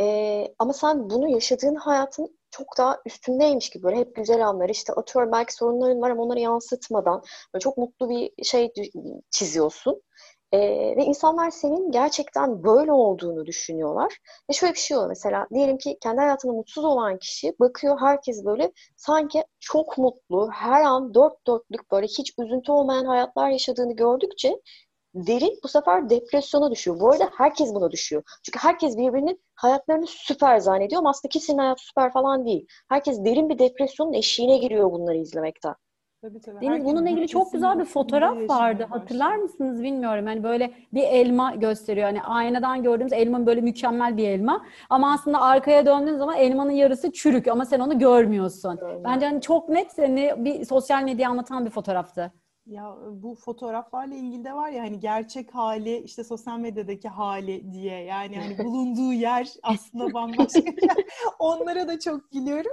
Ee, 0.00 0.48
ama 0.58 0.72
sen 0.72 1.10
bunu 1.10 1.28
yaşadığın 1.28 1.74
hayatın 1.74 2.38
çok 2.52 2.78
daha 2.78 2.98
üstündeymiş 3.06 3.70
gibi 3.70 3.82
böyle 3.82 3.96
hep 3.96 4.16
güzel 4.16 4.48
anlar 4.48 4.68
işte 4.68 4.92
atıyorum 4.92 5.32
belki 5.32 5.54
sorunların 5.54 6.00
var 6.00 6.10
ama 6.10 6.22
onları 6.22 6.40
yansıtmadan 6.40 7.22
böyle 7.54 7.62
çok 7.62 7.76
mutlu 7.78 8.08
bir 8.10 8.44
şey 8.44 8.72
çiziyorsun. 9.30 10.02
Ee, 10.52 10.58
ve 10.96 11.04
insanlar 11.04 11.50
senin 11.50 11.90
gerçekten 11.90 12.64
böyle 12.64 12.92
olduğunu 12.92 13.46
düşünüyorlar. 13.46 14.18
Ve 14.50 14.54
şöyle 14.54 14.74
bir 14.74 14.78
şey 14.78 14.96
oluyor 14.96 15.08
mesela 15.08 15.46
diyelim 15.54 15.78
ki 15.78 15.98
kendi 16.02 16.20
hayatında 16.20 16.52
mutsuz 16.52 16.84
olan 16.84 17.18
kişi 17.18 17.54
bakıyor 17.60 18.00
herkes 18.00 18.44
böyle 18.44 18.72
sanki 18.96 19.44
çok 19.60 19.98
mutlu 19.98 20.50
her 20.50 20.84
an 20.84 21.14
dört 21.14 21.46
dörtlük 21.46 21.92
böyle 21.92 22.06
hiç 22.06 22.32
üzüntü 22.38 22.72
olmayan 22.72 23.04
hayatlar 23.04 23.48
yaşadığını 23.48 23.96
gördükçe 23.96 24.60
derin 25.14 25.58
bu 25.64 25.68
sefer 25.68 26.10
depresyona 26.10 26.70
düşüyor. 26.70 27.00
Bu 27.00 27.10
arada 27.10 27.30
herkes 27.36 27.74
buna 27.74 27.90
düşüyor. 27.90 28.22
Çünkü 28.42 28.58
herkes 28.58 28.96
birbirinin 28.98 29.40
hayatlarını 29.54 30.06
süper 30.06 30.58
zannediyor 30.58 30.98
ama 30.98 31.10
aslında 31.10 31.30
kimsenin 31.30 31.58
hayatı 31.58 31.82
süper 31.82 32.12
falan 32.12 32.46
değil. 32.46 32.66
Herkes 32.88 33.24
derin 33.24 33.48
bir 33.48 33.58
depresyonun 33.58 34.12
eşiğine 34.12 34.58
giriyor 34.58 34.92
bunları 34.92 35.16
izlemekten. 35.16 35.74
Tabii 36.22 36.40
tabii. 36.40 36.60
Deniz 36.60 36.84
bununla 36.84 37.08
ilgili 37.10 37.28
çok 37.28 37.52
güzel 37.52 37.78
bir 37.78 37.84
fotoğraf 37.84 38.36
vardı. 38.48 38.86
Hatırlar 38.90 39.36
mısınız 39.36 39.82
bilmiyorum. 39.82 40.26
Hani 40.26 40.42
böyle 40.42 40.72
bir 40.92 41.02
elma 41.02 41.54
gösteriyor. 41.54 42.06
Hani 42.06 42.22
aynadan 42.22 42.82
gördüğümüz 42.82 43.12
elmanın 43.12 43.46
böyle 43.46 43.60
mükemmel 43.60 44.16
bir 44.16 44.28
elma. 44.28 44.66
Ama 44.90 45.12
aslında 45.12 45.40
arkaya 45.40 45.86
döndüğün 45.86 46.16
zaman 46.16 46.36
elmanın 46.36 46.70
yarısı 46.70 47.12
çürük 47.12 47.48
ama 47.48 47.64
sen 47.64 47.80
onu 47.80 47.98
görmüyorsun. 47.98 48.78
Aynen. 48.82 49.04
Bence 49.04 49.26
hani 49.26 49.40
çok 49.40 49.68
net 49.68 49.92
seni 49.92 50.32
bir 50.36 50.64
sosyal 50.64 51.02
medya 51.02 51.30
anlatan 51.30 51.64
bir 51.64 51.70
fotoğraftı. 51.70 52.32
Ya 52.66 52.96
bu 53.10 53.34
fotoğraflarla 53.34 54.14
ilgili 54.14 54.44
de 54.44 54.54
var 54.54 54.70
ya 54.70 54.82
hani 54.82 55.00
gerçek 55.00 55.54
hali 55.54 55.98
işte 55.98 56.24
sosyal 56.24 56.58
medyadaki 56.58 57.08
hali 57.08 57.72
diye 57.72 58.04
yani 58.04 58.36
hani 58.36 58.58
bulunduğu 58.58 59.12
yer 59.12 59.52
aslında 59.62 60.14
bambaşka. 60.14 60.60
Onlara 61.38 61.88
da 61.88 62.00
çok 62.00 62.30
gülüyorum. 62.30 62.72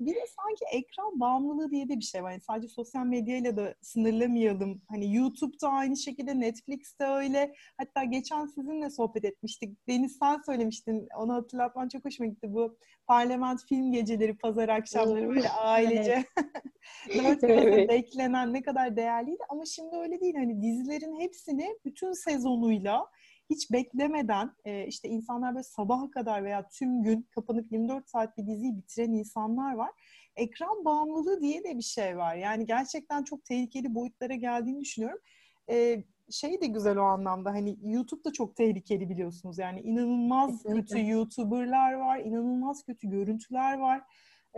Bir 0.00 0.14
de 0.14 0.26
sanki 0.26 0.64
ekran 0.78 1.20
bağımlılığı 1.20 1.70
diye 1.70 1.88
de 1.88 1.96
bir 1.96 2.04
şey 2.04 2.22
var. 2.22 2.30
Yani 2.30 2.40
sadece 2.40 2.68
sosyal 2.68 3.04
medyayla 3.06 3.56
da 3.56 3.74
sınırlamayalım. 3.80 4.82
Hani 4.88 5.14
YouTube'da 5.14 5.68
aynı 5.68 5.96
şekilde, 5.96 6.40
Netflix'te 6.40 7.04
öyle. 7.04 7.54
Hatta 7.76 8.04
geçen 8.04 8.46
sizinle 8.46 8.90
sohbet 8.90 9.24
etmiştik. 9.24 9.88
Deniz 9.88 10.16
sen 10.18 10.40
söylemiştin. 10.46 11.08
Onu 11.16 11.34
hatırlatman 11.34 11.88
çok 11.88 12.04
hoşuma 12.04 12.28
gitti. 12.28 12.54
Bu 12.54 12.78
parlament 13.06 13.64
film 13.68 13.92
geceleri, 13.92 14.36
pazar 14.36 14.68
akşamları 14.68 15.28
böyle 15.28 15.48
ailece 15.50 16.24
dört 17.14 17.44
Evet. 17.48 17.88
beklenen 17.88 18.52
ne 18.52 18.62
kadar 18.62 18.96
değerliydi. 18.96 19.42
Ama 19.48 19.64
şimdi 19.64 19.96
öyle 19.96 20.20
değil. 20.20 20.34
Hani 20.34 20.62
dizilerin 20.62 21.20
hepsini 21.20 21.78
bütün 21.84 22.12
sezonuyla 22.12 23.06
hiç 23.50 23.72
beklemeden 23.72 24.50
e, 24.64 24.86
işte 24.86 25.08
insanlar 25.08 25.54
böyle 25.54 25.62
sabaha 25.62 26.10
kadar 26.10 26.44
veya 26.44 26.68
tüm 26.68 27.02
gün 27.02 27.28
kapanıp 27.34 27.72
24 27.72 28.08
saat 28.08 28.38
bir 28.38 28.46
diziyi 28.46 28.76
bitiren 28.76 29.12
insanlar 29.12 29.74
var. 29.74 29.90
Ekran 30.36 30.84
bağımlılığı 30.84 31.40
diye 31.40 31.64
de 31.64 31.76
bir 31.76 31.82
şey 31.82 32.16
var. 32.16 32.34
Yani 32.34 32.66
gerçekten 32.66 33.24
çok 33.24 33.44
tehlikeli 33.44 33.94
boyutlara 33.94 34.34
geldiğini 34.34 34.80
düşünüyorum. 34.80 35.18
E, 35.70 36.04
şey 36.30 36.60
de 36.60 36.66
güzel 36.66 36.98
o 36.98 37.02
anlamda 37.02 37.50
hani 37.50 37.76
YouTube 37.82 38.24
da 38.24 38.32
çok 38.32 38.56
tehlikeli 38.56 39.08
biliyorsunuz. 39.08 39.58
Yani 39.58 39.80
inanılmaz 39.80 40.50
Kesinlikle. 40.50 40.80
kötü 40.80 41.10
YouTuber'lar 41.10 41.92
var, 41.92 42.18
inanılmaz 42.18 42.84
kötü 42.84 43.10
görüntüler 43.10 43.78
var. 43.78 44.02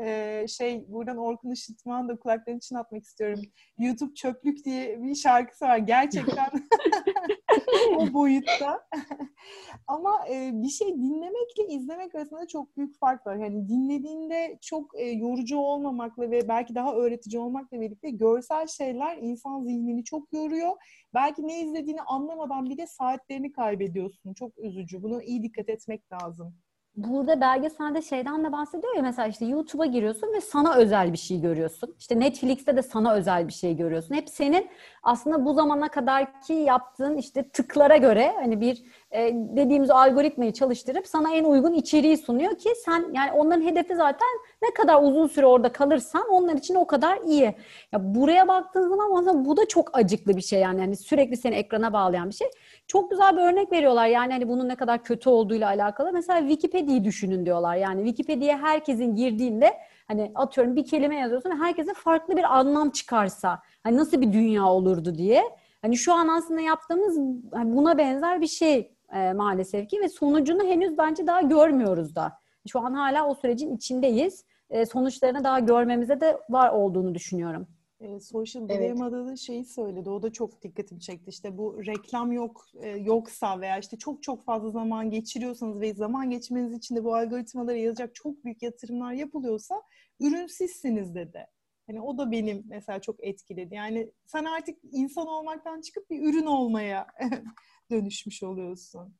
E, 0.02 0.46
şey 0.48 0.84
buradan 0.88 1.16
Orkun 1.16 1.50
Işıtman 1.50 2.08
da 2.08 2.16
kulaklarını 2.16 2.60
çınlatmak 2.60 3.04
istiyorum. 3.04 3.42
YouTube 3.78 4.14
çöplük 4.14 4.64
diye 4.64 5.02
bir 5.02 5.14
şarkısı 5.14 5.64
var. 5.64 5.78
Gerçekten 5.78 6.50
o 7.96 8.12
boyutta. 8.12 8.88
Ama 9.86 10.28
e, 10.28 10.50
bir 10.54 10.68
şey 10.68 10.88
dinlemekle 10.88 11.66
izlemek 11.68 12.14
arasında 12.14 12.46
çok 12.46 12.76
büyük 12.76 12.98
fark 12.98 13.26
var. 13.26 13.36
Yani 13.36 13.68
dinlediğinde 13.68 14.58
çok 14.60 15.00
e, 15.00 15.04
yorucu 15.04 15.58
olmamakla 15.58 16.30
ve 16.30 16.48
belki 16.48 16.74
daha 16.74 16.94
öğretici 16.94 17.40
olmakla 17.40 17.80
birlikte 17.80 18.10
görsel 18.10 18.66
şeyler 18.66 19.16
insan 19.16 19.64
zihnini 19.64 20.04
çok 20.04 20.32
yoruyor. 20.32 20.70
Belki 21.14 21.48
ne 21.48 21.60
izlediğini 21.60 22.02
anlamadan 22.02 22.70
bile 22.70 22.86
saatlerini 22.86 23.52
kaybediyorsun. 23.52 24.34
Çok 24.34 24.58
üzücü. 24.58 25.02
Buna 25.02 25.22
iyi 25.22 25.42
dikkat 25.42 25.68
etmek 25.68 26.12
lazım. 26.12 26.54
Burada 26.96 27.40
belgeselde 27.40 28.02
şeyden 28.02 28.44
de 28.44 28.52
bahsediyor 28.52 28.96
ya 28.96 29.02
mesela 29.02 29.28
işte 29.28 29.44
YouTube'a 29.44 29.86
giriyorsun 29.86 30.32
ve 30.34 30.40
sana 30.40 30.74
özel 30.76 31.12
bir 31.12 31.18
şey 31.18 31.40
görüyorsun. 31.40 31.94
İşte 31.98 32.20
Netflix'te 32.20 32.76
de 32.76 32.82
sana 32.82 33.14
özel 33.14 33.48
bir 33.48 33.52
şey 33.52 33.76
görüyorsun. 33.76 34.14
Hep 34.14 34.28
senin 34.30 34.68
aslında 35.02 35.44
bu 35.44 35.54
zamana 35.54 35.88
kadarki 35.88 36.52
yaptığın 36.52 37.16
işte 37.16 37.48
tıklara 37.48 37.96
göre 37.96 38.32
hani 38.42 38.60
bir 38.60 38.82
e, 39.10 39.32
dediğimiz 39.34 39.90
algoritmayı 39.90 40.52
çalıştırıp 40.52 41.06
sana 41.06 41.32
en 41.32 41.44
uygun 41.44 41.72
içeriği 41.72 42.16
sunuyor 42.16 42.58
ki 42.58 42.68
sen 42.84 43.10
yani 43.12 43.32
onların 43.32 43.62
hedefi 43.62 43.96
zaten 43.96 44.28
ne 44.62 44.74
kadar 44.74 45.02
uzun 45.02 45.26
süre 45.26 45.46
orada 45.46 45.72
kalırsan 45.72 46.28
onlar 46.30 46.54
için 46.54 46.74
o 46.74 46.86
kadar 46.86 47.18
iyi. 47.26 47.54
Ya 47.92 48.14
buraya 48.14 48.48
baktığın 48.48 48.88
zaman 48.88 49.16
aslında 49.16 49.44
bu 49.44 49.56
da 49.56 49.68
çok 49.68 49.98
acıklı 49.98 50.36
bir 50.36 50.42
şey 50.42 50.60
yani. 50.60 50.80
yani 50.80 50.96
sürekli 50.96 51.36
seni 51.36 51.54
ekrana 51.54 51.92
bağlayan 51.92 52.28
bir 52.28 52.34
şey. 52.34 52.48
Çok 52.86 53.10
güzel 53.10 53.36
bir 53.36 53.42
örnek 53.42 53.72
veriyorlar 53.72 54.06
yani 54.06 54.32
hani 54.32 54.48
bunun 54.48 54.68
ne 54.68 54.76
kadar 54.76 55.02
kötü 55.04 55.28
olduğuyla 55.28 55.68
alakalı. 55.68 56.12
Mesela 56.12 56.40
Wikipedia'yı 56.40 57.04
düşünün 57.04 57.46
diyorlar. 57.46 57.76
Yani 57.76 58.06
Wikipedia'ya 58.06 58.58
herkesin 58.58 59.14
girdiğinde 59.14 59.72
hani 60.08 60.32
atıyorum 60.34 60.76
bir 60.76 60.84
kelime 60.84 61.16
yazıyorsun 61.16 61.50
ve 61.50 61.54
herkese 61.54 61.94
farklı 61.94 62.36
bir 62.36 62.58
anlam 62.58 62.90
çıkarsa 62.90 63.62
hani 63.82 63.96
nasıl 63.96 64.20
bir 64.20 64.32
dünya 64.32 64.66
olurdu 64.66 65.14
diye. 65.14 65.42
Hani 65.82 65.96
şu 65.96 66.12
an 66.12 66.28
aslında 66.28 66.60
yaptığımız 66.60 67.18
hani 67.52 67.76
buna 67.76 67.98
benzer 67.98 68.40
bir 68.40 68.46
şey 68.46 68.92
e, 69.14 69.32
maalesef 69.32 69.88
ki 69.88 70.00
ve 70.00 70.08
sonucunu 70.08 70.64
henüz 70.64 70.98
bence 70.98 71.26
daha 71.26 71.40
görmüyoruz 71.40 72.16
da. 72.16 72.32
Şu 72.68 72.80
an 72.80 72.94
hala 72.94 73.28
o 73.28 73.34
sürecin 73.34 73.76
içindeyiz. 73.76 74.44
E, 74.70 74.86
sonuçlarını 74.86 75.44
daha 75.44 75.60
görmemize 75.60 76.20
de 76.20 76.40
var 76.50 76.72
olduğunu 76.72 77.14
düşünüyorum. 77.14 77.66
E, 78.00 78.20
Social 78.20 78.62
Evet. 78.62 78.80
Dilemma'da 78.80 79.26
da 79.26 79.36
şeyi 79.36 79.64
söyledi. 79.64 80.10
O 80.10 80.22
da 80.22 80.32
çok 80.32 80.62
dikkatimi 80.62 81.00
çekti. 81.00 81.30
İşte 81.30 81.58
bu 81.58 81.86
reklam 81.86 82.32
yok 82.32 82.64
e, 82.80 82.88
yoksa 82.88 83.60
veya 83.60 83.78
işte 83.78 83.96
çok 83.98 84.22
çok 84.22 84.44
fazla 84.44 84.70
zaman 84.70 85.10
geçiriyorsanız 85.10 85.80
ve 85.80 85.94
zaman 85.94 86.30
geçirmeniz 86.30 86.74
için 86.74 86.96
de 86.96 87.04
bu 87.04 87.14
algoritmalara 87.14 87.76
yazacak 87.76 88.14
çok 88.14 88.44
büyük 88.44 88.62
yatırımlar 88.62 89.12
yapılıyorsa 89.12 89.82
ürün 90.20 90.46
sizsiniz 90.46 91.14
dedi. 91.14 91.46
Hani 91.86 92.00
o 92.00 92.18
da 92.18 92.30
benim 92.30 92.64
mesela 92.68 93.00
çok 93.00 93.24
etkiledi. 93.24 93.74
Yani 93.74 94.12
sen 94.26 94.44
artık 94.44 94.78
insan 94.92 95.26
olmaktan 95.26 95.80
çıkıp 95.80 96.10
bir 96.10 96.22
ürün 96.22 96.46
olmaya 96.46 97.06
dönüşmüş 97.90 98.42
oluyorsun. 98.42 99.14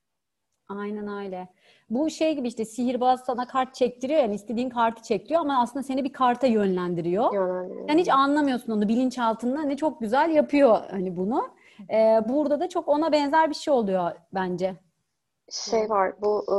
Aynen 0.79 1.09
öyle. 1.25 1.49
Bu 1.91 2.11
şey 2.11 2.35
gibi 2.35 2.49
işte 2.49 2.65
sihirbaz 2.65 3.21
sana 3.27 3.47
kart 3.47 3.75
çektiriyor 3.75 4.21
yani 4.21 4.35
istediğin 4.35 4.71
kartı 4.71 5.03
çektiriyor 5.03 5.41
ama 5.41 5.61
aslında 5.63 5.83
seni 5.83 6.05
bir 6.05 6.13
karta 6.13 6.47
yönlendiriyor. 6.47 7.35
Yani, 7.35 7.73
Sen 7.89 7.99
hiç 7.99 8.09
anlamıyorsun 8.09 8.73
onu 8.73 8.89
bilinçaltında 8.89 9.63
ne 9.63 9.77
çok 9.77 10.01
güzel 10.01 10.31
yapıyor 10.31 10.79
hani 10.91 11.17
bunu. 11.17 11.49
Ee, 11.91 12.21
burada 12.29 12.61
da 12.61 12.69
çok 12.69 12.89
ona 12.89 13.13
benzer 13.13 13.51
bir 13.51 13.55
şey 13.55 13.75
oluyor 13.75 14.11
bence. 14.35 14.75
şey 15.51 15.91
var 15.91 16.13
bu 16.23 16.45
e, 16.49 16.55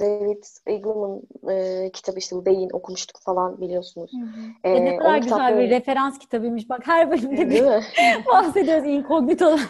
David 0.00 0.42
Eagleman 0.66 1.20
e, 1.50 1.90
kitabı 1.92 2.18
işte 2.18 2.36
bu 2.36 2.46
Beyin 2.46 2.70
okumuştuk 2.72 3.20
falan 3.22 3.60
biliyorsunuz. 3.60 4.10
E, 4.64 4.72
Ve 4.72 4.84
ne 4.84 4.96
kadar 4.96 5.18
güzel 5.18 5.38
kitapları- 5.38 5.58
bir 5.60 5.70
referans 5.70 6.18
kitabıymış. 6.18 6.68
Bak 6.68 6.80
her 6.86 7.10
bölümde 7.10 7.50
Değil 7.50 7.62
bir 7.62 7.68
mi? 7.68 7.80
bahsediyoruz 8.32 8.84
inkognito'dan. 8.86 9.60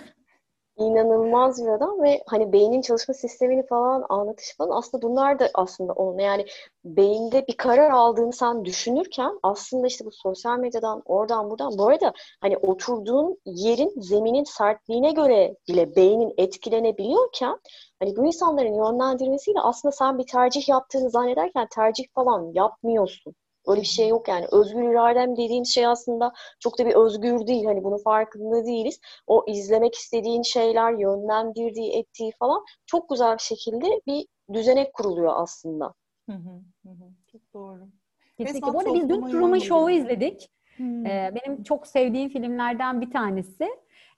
İnanılmaz 0.78 1.64
bir 1.64 1.68
adam 1.68 2.02
ve 2.02 2.23
hani 2.26 2.52
beynin 2.52 2.80
çalışma 2.80 3.14
sistemini 3.14 3.66
falan 3.66 4.06
anlatış 4.09 4.56
falan 4.56 4.78
aslında 4.78 5.02
bunlar 5.02 5.38
da 5.38 5.50
aslında 5.54 5.92
onun 5.92 6.18
yani 6.18 6.47
beyinde 6.85 7.47
bir 7.47 7.56
karar 7.56 7.90
aldığını 7.90 8.33
sen 8.33 8.64
düşünürken 8.64 9.38
aslında 9.42 9.87
işte 9.87 10.04
bu 10.04 10.11
sosyal 10.12 10.59
medyadan 10.59 11.02
oradan 11.04 11.50
buradan 11.50 11.78
bu 11.78 11.88
arada 11.88 12.12
hani 12.40 12.56
oturduğun 12.59 13.38
yerin 13.47 14.00
zeminin 14.00 14.45
sertliğine 14.45 15.12
göre 15.12 15.56
bile 15.68 15.97
beynin 15.97 16.35
etkilenebiliyorken 16.38 17.59
hani 18.00 18.16
bu 18.16 18.26
insanların 18.26 18.75
yönlendirmesiyle 18.75 19.61
aslında 19.61 19.92
sen 19.92 20.18
bir 20.18 20.26
tercih 20.26 20.68
yaptığını 20.68 21.11
zannederken 21.11 21.68
tercih 21.75 22.04
falan 22.14 22.52
yapmıyorsun. 22.54 23.35
Öyle 23.66 23.80
bir 23.80 23.87
şey 23.87 24.08
yok 24.08 24.28
yani. 24.28 24.46
Özgür 24.52 24.82
iradem 24.82 25.37
dediğin 25.37 25.64
şey 25.64 25.87
aslında 25.87 26.32
çok 26.61 26.78
da 26.78 26.87
bir 26.87 26.94
özgür 26.94 27.46
değil. 27.46 27.64
Hani 27.64 27.85
bunun 27.85 27.99
farkında 27.99 28.66
değiliz 28.66 29.00
o 29.26 29.44
izlemek 29.49 29.94
istediğin 29.94 30.42
şeyler, 30.42 30.92
yönlendirdiği, 30.92 31.92
ettiği 31.92 32.32
falan 32.38 32.64
çok 32.87 33.08
güzel 33.08 33.35
bir 33.35 33.42
şekilde 33.42 34.00
bir 34.06 34.26
düzenek 34.52 34.94
kuruluyor 34.94 35.32
aslında. 35.37 35.94
Hı 36.30 36.37
hı, 36.37 36.61
hı 36.87 36.88
hı. 36.88 37.11
Çok 37.32 37.40
doğru. 37.54 37.88
Kesinlikle. 38.37 38.73
Bu 38.73 38.78
arada 38.78 38.94
biz 38.94 39.08
dün 39.08 39.30
Truman 39.30 39.58
Show'u 39.58 39.90
izledik. 39.90 40.50
Hmm. 40.76 41.06
Ee, 41.06 41.35
benim 41.35 41.62
çok 41.62 41.87
sevdiğim 41.87 42.28
filmlerden 42.28 43.00
bir 43.00 43.11
tanesi. 43.11 43.68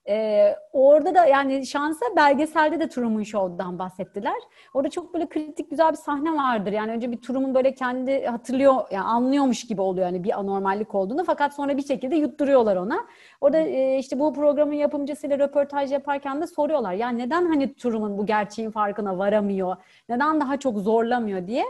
Ee, 0.08 0.56
orada 0.72 1.14
da 1.14 1.26
yani 1.26 1.66
şansa 1.66 2.06
belgeselde 2.16 2.80
de 2.80 2.88
Truman 2.88 3.22
Show'dan 3.22 3.78
bahsettiler. 3.78 4.36
Orada 4.74 4.90
çok 4.90 5.14
böyle 5.14 5.28
kritik 5.28 5.70
güzel 5.70 5.90
bir 5.90 5.96
sahne 5.96 6.36
vardır. 6.36 6.72
Yani 6.72 6.92
önce 6.92 7.12
bir 7.12 7.20
Truman 7.20 7.54
böyle 7.54 7.74
kendi 7.74 8.26
hatırlıyor, 8.26 8.74
yani 8.90 9.04
anlıyormuş 9.04 9.66
gibi 9.66 9.80
oluyor 9.80 10.06
yani 10.06 10.24
bir 10.24 10.38
anormallik 10.38 10.94
olduğunu. 10.94 11.24
Fakat 11.24 11.54
sonra 11.54 11.76
bir 11.76 11.84
şekilde 11.86 12.16
yutturuyorlar 12.16 12.76
ona. 12.76 13.06
Orada 13.40 13.58
e, 13.58 13.98
işte 13.98 14.18
bu 14.18 14.34
programın 14.34 14.72
yapımcısıyla 14.72 15.38
röportaj 15.38 15.92
yaparken 15.92 16.42
de 16.42 16.46
soruyorlar. 16.46 16.92
Ya 16.92 17.08
neden 17.08 17.46
hani 17.46 17.74
Truman 17.74 18.18
bu 18.18 18.26
gerçeğin 18.26 18.70
farkına 18.70 19.18
varamıyor? 19.18 19.76
Neden 20.08 20.40
daha 20.40 20.56
çok 20.56 20.78
zorlamıyor 20.78 21.46
diye. 21.46 21.64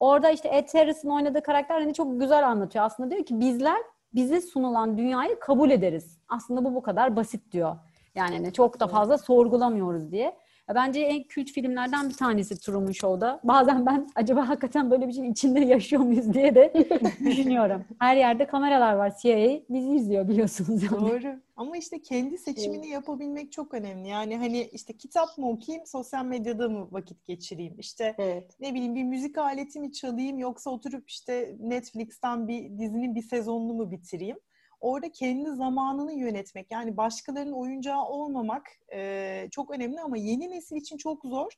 Orada 0.00 0.30
işte 0.30 0.48
Ed 0.48 0.68
Harris'in 0.74 1.08
oynadığı 1.08 1.42
karakter 1.42 1.80
hani 1.80 1.94
çok 1.94 2.20
güzel 2.20 2.48
anlatıyor. 2.48 2.84
Aslında 2.84 3.10
diyor 3.10 3.24
ki 3.24 3.40
bizler 3.40 3.76
bize 4.14 4.40
sunulan 4.40 4.98
dünyayı 4.98 5.40
kabul 5.40 5.70
ederiz. 5.70 6.18
Aslında 6.28 6.64
bu 6.64 6.74
bu 6.74 6.82
kadar 6.82 7.16
basit 7.16 7.52
diyor. 7.52 7.76
Yani 8.14 8.36
hani 8.36 8.52
çok 8.52 8.80
da 8.80 8.86
fazla 8.86 9.18
sorgulamıyoruz 9.18 10.12
diye. 10.12 10.36
Ya 10.68 10.74
Bence 10.74 11.00
en 11.00 11.22
kült 11.22 11.50
filmlerden 11.50 12.08
bir 12.08 12.14
tanesi 12.14 12.60
Truman 12.60 12.92
Show'da. 12.92 13.40
Bazen 13.44 13.86
ben 13.86 14.08
acaba 14.14 14.48
hakikaten 14.48 14.90
böyle 14.90 15.08
bir 15.08 15.12
şeyin 15.12 15.32
içinde 15.32 15.60
yaşıyor 15.64 16.02
muyuz 16.02 16.32
diye 16.34 16.54
de 16.54 16.72
düşünüyorum. 17.24 17.84
Her 17.98 18.16
yerde 18.16 18.46
kameralar 18.46 18.92
var. 18.94 19.12
CIA 19.22 19.60
bizi 19.70 19.88
izliyor 19.94 20.28
biliyorsunuz 20.28 20.82
yani. 20.82 21.00
Doğru. 21.00 21.40
Ama 21.56 21.76
işte 21.76 22.02
kendi 22.02 22.38
seçimini 22.38 22.88
yapabilmek 22.88 23.52
çok 23.52 23.74
önemli. 23.74 24.08
Yani 24.08 24.36
hani 24.36 24.62
işte 24.72 24.92
kitap 24.96 25.38
mı 25.38 25.48
okuyayım, 25.48 25.86
sosyal 25.86 26.24
medyada 26.24 26.68
mı 26.68 26.88
vakit 26.92 27.24
geçireyim? 27.26 27.74
İşte 27.78 28.14
Evet. 28.18 28.50
ne 28.60 28.74
bileyim 28.74 28.94
bir 28.94 29.04
müzik 29.04 29.38
aleti 29.38 29.80
mi 29.80 29.92
çalayım 29.92 30.38
yoksa 30.38 30.70
oturup 30.70 31.10
işte 31.10 31.56
Netflix'ten 31.60 32.48
bir 32.48 32.78
dizinin 32.78 33.14
bir 33.14 33.22
sezonunu 33.22 33.74
mu 33.74 33.90
bitireyim? 33.90 34.36
Orada 34.82 35.12
kendi 35.12 35.50
zamanını 35.50 36.12
yönetmek 36.12 36.70
yani 36.70 36.96
başkalarının 36.96 37.52
oyuncağı 37.52 38.04
olmamak 38.04 38.66
e, 38.92 39.48
çok 39.50 39.70
önemli 39.70 40.00
ama 40.00 40.16
yeni 40.16 40.50
nesil 40.50 40.76
için 40.76 40.96
çok 40.96 41.24
zor. 41.24 41.52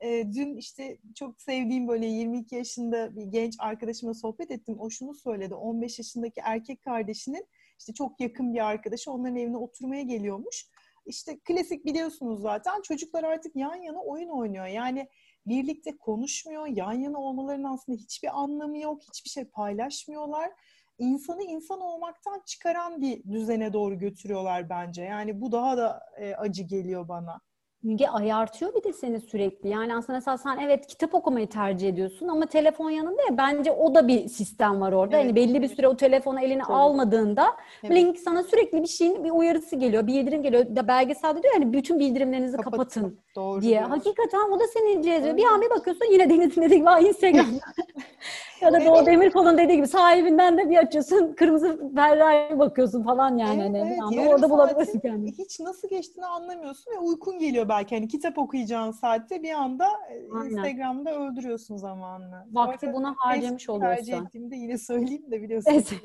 E, 0.00 0.24
dün 0.34 0.56
işte 0.56 0.98
çok 1.14 1.42
sevdiğim 1.42 1.88
böyle 1.88 2.06
22 2.06 2.54
yaşında 2.54 3.16
bir 3.16 3.22
genç 3.22 3.54
arkadaşımla 3.58 4.14
sohbet 4.14 4.50
ettim. 4.50 4.76
O 4.78 4.90
şunu 4.90 5.14
söyledi. 5.14 5.54
15 5.54 5.98
yaşındaki 5.98 6.40
erkek 6.44 6.82
kardeşinin 6.82 7.46
işte 7.78 7.92
çok 7.92 8.20
yakın 8.20 8.54
bir 8.54 8.66
arkadaşı 8.66 9.12
onların 9.12 9.36
evine 9.36 9.56
oturmaya 9.56 10.02
geliyormuş. 10.02 10.66
İşte 11.06 11.38
klasik 11.38 11.84
biliyorsunuz 11.84 12.40
zaten 12.40 12.82
çocuklar 12.82 13.24
artık 13.24 13.56
yan 13.56 13.74
yana 13.74 14.02
oyun 14.02 14.28
oynuyor. 14.28 14.66
Yani 14.66 15.08
birlikte 15.46 15.96
konuşmuyor, 15.96 16.66
yan 16.66 16.92
yana 16.92 17.18
olmalarının 17.18 17.72
aslında 17.74 17.98
hiçbir 17.98 18.40
anlamı 18.40 18.78
yok, 18.78 19.02
hiçbir 19.02 19.30
şey 19.30 19.44
paylaşmıyorlar. 19.44 20.50
İnsanı 20.98 21.42
insan 21.44 21.80
olmaktan 21.80 22.42
çıkaran 22.46 23.00
bir 23.00 23.24
düzene 23.24 23.72
doğru 23.72 23.98
götürüyorlar 23.98 24.68
bence. 24.70 25.02
Yani 25.02 25.40
bu 25.40 25.52
daha 25.52 25.76
da 25.76 26.00
e, 26.18 26.34
acı 26.34 26.62
geliyor 26.62 27.08
bana. 27.08 27.40
Müge 27.82 28.08
ayartıyor 28.08 28.74
bir 28.74 28.84
de 28.84 28.92
seni 28.92 29.20
sürekli. 29.20 29.68
Yani 29.68 29.94
aslında 29.96 30.18
mesela 30.18 30.38
sen 30.38 30.58
evet 30.58 30.86
kitap 30.86 31.14
okumayı 31.14 31.48
tercih 31.48 31.88
ediyorsun 31.88 32.28
ama 32.28 32.46
telefon 32.46 32.90
yanında 32.90 33.22
ya 33.22 33.38
bence 33.38 33.72
o 33.72 33.94
da 33.94 34.08
bir 34.08 34.28
sistem 34.28 34.80
var 34.80 34.92
orada. 34.92 35.16
Evet. 35.16 35.26
Yani 35.26 35.36
belli 35.36 35.62
bir 35.62 35.68
süre 35.68 35.88
o 35.88 35.96
telefonu 35.96 36.40
eline 36.40 36.62
Tabii. 36.62 36.72
almadığında 36.76 37.56
Evet. 37.84 37.92
Blink 37.96 38.18
sana 38.18 38.42
sürekli 38.42 38.82
bir 38.82 38.88
şeyin 38.88 39.24
bir 39.24 39.30
uyarısı 39.30 39.76
geliyor. 39.76 40.06
Bir 40.06 40.12
bildirim 40.14 40.42
geliyor. 40.42 40.76
Da 40.76 40.88
belgeselde 40.88 41.42
diyor 41.42 41.54
yani 41.54 41.72
bütün 41.72 41.98
bildirimlerinizi 41.98 42.56
Kapatın. 42.56 42.78
kapatın 42.78 43.18
Doğru 43.36 43.62
diye. 43.62 43.70
diyorsun. 43.72 43.90
Hakikaten 43.90 44.50
o 44.52 44.60
da 44.60 44.64
seni 44.66 44.94
ceziyor. 45.02 45.20
Evet. 45.22 45.36
Bir 45.36 45.44
an 45.44 45.60
bir 45.60 45.70
bakıyorsun 45.70 46.12
yine 46.12 46.30
Deniz'in 46.30 46.62
dediği 46.62 46.76
gibi 46.78 46.88
"Aa, 46.90 46.98
Instagram'da. 46.98 47.58
ya 48.60 48.72
da 48.72 48.84
Doğu 48.84 49.06
Demirkol'un 49.06 49.58
dediği 49.58 49.76
gibi 49.76 49.86
sahibinden 49.86 50.58
de 50.58 50.70
bir 50.70 50.76
açıyorsun 50.76 51.32
kırmızı 51.32 51.90
Ferrari'ye 51.94 52.58
bakıyorsun 52.58 53.02
falan 53.02 53.36
yani. 53.36 53.60
Evet, 53.62 53.68
hani. 53.68 53.78
evet. 53.88 53.98
Ama 54.02 54.14
Yarım 54.14 54.28
orada 54.32 54.50
bulabilirsin 54.50 55.00
kendini. 55.00 55.32
Hiç 55.38 55.60
nasıl 55.60 55.88
geçtiğini 55.88 56.26
anlamıyorsun 56.26 56.92
ve 56.92 56.98
uykun 56.98 57.38
geliyor 57.38 57.67
belki. 57.68 57.94
Hani 57.94 58.08
kitap 58.08 58.38
okuyacağın 58.38 58.90
saatte 58.90 59.42
bir 59.42 59.52
anda 59.52 59.86
e, 60.10 60.32
Aynen. 60.34 60.50
Instagram'da 60.50 61.14
öldürüyorsun 61.20 61.76
zamanını. 61.76 62.46
Vakti 62.52 62.86
Bu 62.86 62.90
arada 62.90 62.98
buna 62.98 63.14
harcamış 63.18 63.66
Facebook 63.66 63.82
tercih 63.82 64.04
oluyorsun. 64.12 64.26
ettiğimde 64.26 64.56
yine 64.56 64.78
söyleyeyim 64.78 65.30
de 65.30 65.42
biliyorsun. 65.42 65.70
Evet. 65.72 65.92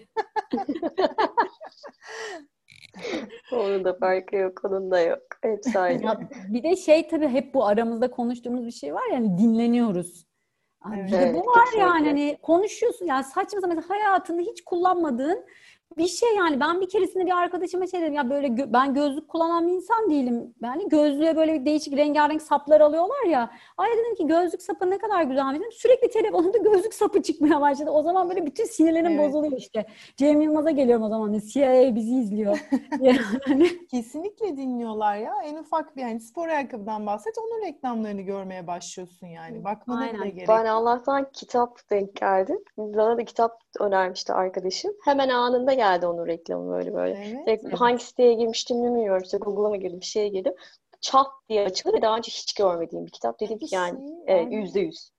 Onun 3.51 3.85
da 3.85 3.93
farkı 3.93 4.35
yok, 4.35 4.61
onun 4.65 4.91
da 4.91 4.99
yok. 4.99 5.21
Hepsi 5.41 5.79
aynı. 5.79 6.03
Ya 6.05 6.29
bir 6.49 6.63
de 6.63 6.75
şey 6.75 7.07
tabii 7.07 7.27
hep 7.27 7.53
bu 7.53 7.65
aramızda 7.65 8.11
konuştuğumuz 8.11 8.65
bir 8.65 8.71
şey 8.71 8.93
var 8.93 9.11
yani 9.11 9.37
dinleniyoruz. 9.37 10.25
Evet. 10.95 11.07
Bir 11.07 11.11
de 11.11 11.33
bu 11.33 11.39
var 11.39 11.65
kesinlikle. 11.65 11.79
yani 11.79 12.07
hani 12.07 12.37
konuşuyorsun 12.41 13.05
yani 13.05 13.23
saçma 13.23 13.59
mesela 13.67 13.89
hayatında 13.89 14.41
hiç 14.41 14.63
kullanmadığın 14.63 15.45
bir 15.97 16.07
şey 16.07 16.35
yani 16.35 16.59
ben 16.59 16.81
bir 16.81 16.89
keresinde 16.89 17.25
bir 17.25 17.37
arkadaşıma 17.37 17.87
şey 17.87 18.01
dedim 18.01 18.13
ya 18.13 18.29
böyle 18.29 18.47
gö- 18.47 18.73
ben 18.73 18.93
gözlük 18.93 19.27
kullanan 19.27 19.67
bir 19.67 19.73
insan 19.73 20.09
değilim. 20.09 20.53
Yani 20.63 20.89
gözlüğe 20.89 21.35
böyle 21.35 21.65
değişik 21.65 21.97
rengarenk 21.97 22.41
saplar 22.41 22.81
alıyorlar 22.81 23.25
ya. 23.25 23.51
Ay 23.77 23.89
dedim 23.97 24.15
ki 24.15 24.27
gözlük 24.27 24.61
sapı 24.61 24.89
ne 24.89 24.97
kadar 24.97 25.23
güzelmiş. 25.23 25.59
Dedim. 25.59 25.71
Sürekli 25.71 26.09
telefonumda 26.09 26.57
gözlük 26.63 26.93
sapı 26.93 27.21
çıkmaya 27.21 27.61
başladı. 27.61 27.89
O 27.89 28.03
zaman 28.03 28.29
böyle 28.29 28.45
bütün 28.45 28.65
sinirlerim 28.65 29.11
Evet. 29.11 29.19
bozuluyor 29.33 29.57
işte. 29.57 29.85
Cem 30.17 30.41
Yılmaz'a 30.41 30.71
geliyorum 30.71 31.03
o 31.03 31.09
zaman. 31.09 31.39
CIA 31.53 31.95
bizi 31.95 32.15
izliyor. 32.15 32.59
yani 33.01 33.67
Kesinlikle 33.91 34.57
dinliyorlar 34.57 35.15
ya. 35.17 35.33
En 35.43 35.55
ufak 35.55 35.95
bir 35.95 36.01
yani 36.01 36.19
spor 36.19 36.47
ayakkabıdan 36.47 37.05
bahset 37.05 37.33
onun 37.37 37.65
reklamlarını 37.67 38.21
görmeye 38.21 38.67
başlıyorsun 38.67 39.27
yani. 39.27 39.63
Bakmana 39.63 40.01
bile 40.13 40.21
Aynen. 40.21 40.35
gerek 40.35 40.47
Ben. 40.47 40.65
Allah'tan 40.65 41.27
kitap 41.33 41.79
denk 41.91 42.15
geldi. 42.15 42.57
Bana 42.77 43.17
da 43.17 43.25
kitap 43.25 43.59
önermişti 43.79 44.33
arkadaşım. 44.33 44.91
Hemen 45.05 45.29
anında 45.29 45.73
geldi 45.83 46.07
onun 46.07 46.27
reklamı 46.27 46.71
böyle 46.71 46.93
böyle. 46.93 47.13
Evet. 47.17 47.47
Direkt 47.47 47.73
hangi 47.79 48.03
siteye 48.03 48.33
girmiştim 48.33 48.83
bilmiyorum. 48.83 49.23
İşte 49.23 49.37
Google'a 49.37 49.69
mı 49.69 49.77
girdim, 49.77 49.99
bir 49.99 50.05
şeye 50.05 50.27
girdim. 50.27 50.53
Çat 51.01 51.27
diye 51.49 51.65
açıldı 51.65 51.97
ve 51.97 52.01
daha 52.01 52.17
önce 52.17 52.31
hiç 52.31 52.53
görmediğim 52.53 53.05
bir 53.05 53.11
kitap. 53.11 53.39
Dedim 53.39 53.57
ki 53.59 53.75
yani 53.75 53.99
Şey, 54.27 54.35
e, 54.35 54.37
yani- 54.39 54.55
yüzde 54.55 54.79
yüz. 54.79 55.09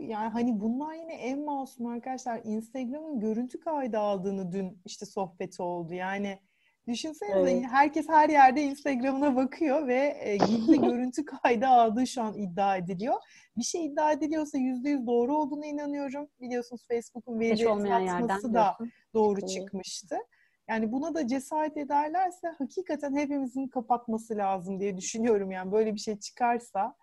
Yani 0.00 0.28
hani 0.28 0.60
bunlar 0.60 0.94
yine 0.94 1.14
en 1.14 1.44
masum 1.44 1.86
arkadaşlar. 1.86 2.40
Instagram'ın 2.44 3.20
görüntü 3.20 3.60
kaydı 3.60 3.98
aldığını 3.98 4.52
dün 4.52 4.82
işte 4.84 5.06
sohbeti 5.06 5.62
oldu. 5.62 5.94
Yani 5.94 6.38
düşünsenize 6.88 7.50
Evet. 7.50 7.64
herkes 7.70 8.08
her 8.08 8.28
yerde 8.28 8.62
Instagram'ına 8.62 9.36
bakıyor 9.36 9.86
ve 9.86 10.16
e, 10.20 10.36
gizli 10.36 10.80
görüntü 10.80 11.24
kaydı 11.24 11.66
aldığı 11.66 12.06
şu 12.06 12.22
an 12.22 12.34
iddia 12.34 12.76
ediliyor. 12.76 13.14
Bir 13.56 13.62
şey 13.62 13.86
iddia 13.86 14.12
ediliyorsa 14.12 14.58
yüzde 14.58 14.90
yüz 14.90 15.06
doğru 15.06 15.36
olduğuna 15.36 15.66
inanıyorum. 15.66 16.28
Biliyorsunuz 16.40 16.86
Facebook'un 16.88 17.40
veri 17.40 17.68
olmayan 17.68 18.00
yerden 18.00 18.18
satması 18.20 18.54
da 18.54 18.74
diyorsun. 18.78 18.92
doğru 19.14 19.38
Evet. 19.40 19.48
çıkmıştı. 19.48 20.16
Yani 20.68 20.92
buna 20.92 21.14
da 21.14 21.26
cesaret 21.26 21.76
ederlerse 21.76 22.48
hakikaten 22.58 23.16
hepimizin 23.16 23.68
kapatması 23.68 24.36
lazım 24.36 24.80
diye 24.80 24.96
düşünüyorum. 24.96 25.50
Yani 25.50 25.72
böyle 25.72 25.94
bir 25.94 26.00
şey 26.00 26.18
çıkarsa 26.18 26.94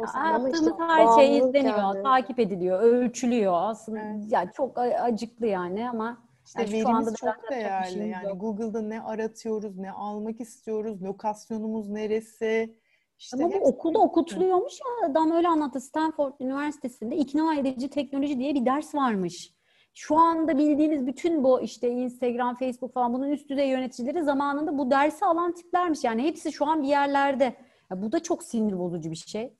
Yaptığımız 0.00 0.60
işte 0.60 0.70
her 0.78 1.06
şey 1.14 1.38
izleniyor, 1.38 1.78
yani. 1.78 2.02
takip 2.02 2.38
ediliyor, 2.38 2.80
ölçülüyor. 2.80 3.52
Aslında 3.56 4.00
Evet. 4.00 4.32
ya 4.32 4.50
çok 4.52 4.78
acıklı 4.78 5.46
yani 5.46 5.90
ama 5.90 6.29
İşte 6.50 6.76
Yani 6.76 6.84
verimiz 6.88 7.14
çok 7.14 7.50
değerli. 7.50 8.08
Yani 8.08 8.28
yok. 8.28 8.40
Google'da 8.40 8.82
ne 8.82 9.02
aratıyoruz, 9.02 9.78
ne 9.78 9.92
almak 9.92 10.40
istiyoruz, 10.40 11.02
lokasyonumuz 11.02 11.88
neresi. 11.88 12.76
İşte 13.18 13.44
ama 13.44 13.52
bu 13.52 13.58
okulda 13.58 13.98
okutuluyormuş 13.98 14.72
ya 14.80 15.10
adam 15.10 15.30
öyle 15.30 15.48
anlattı. 15.48 15.80
Stanford 15.80 16.32
Üniversitesi'nde 16.40 17.16
ikna 17.16 17.54
edici 17.54 17.90
teknoloji 17.90 18.38
diye 18.38 18.54
bir 18.54 18.66
ders 18.66 18.94
varmış. 18.94 19.54
Şu 19.94 20.16
anda 20.16 20.58
bildiğimiz 20.58 21.06
bütün 21.06 21.44
bu 21.44 21.60
işte 21.60 21.90
Instagram, 21.90 22.56
Facebook 22.56 22.94
falan 22.94 23.14
bunun 23.14 23.30
üst 23.30 23.50
düzey 23.50 23.68
yöneticileri 23.68 24.24
zamanında 24.24 24.78
bu 24.78 24.90
dersi 24.90 25.24
alan 25.24 25.54
tiplermiş. 25.54 26.04
Yani 26.04 26.22
hepsi 26.22 26.52
şu 26.52 26.66
an 26.66 26.82
bir 26.82 26.88
yerlerde. 26.88 27.56
Ya 27.90 28.02
bu 28.02 28.12
da 28.12 28.22
çok 28.22 28.42
sinir 28.42 28.78
bozucu 28.78 29.10
bir 29.10 29.16
şey. 29.16 29.54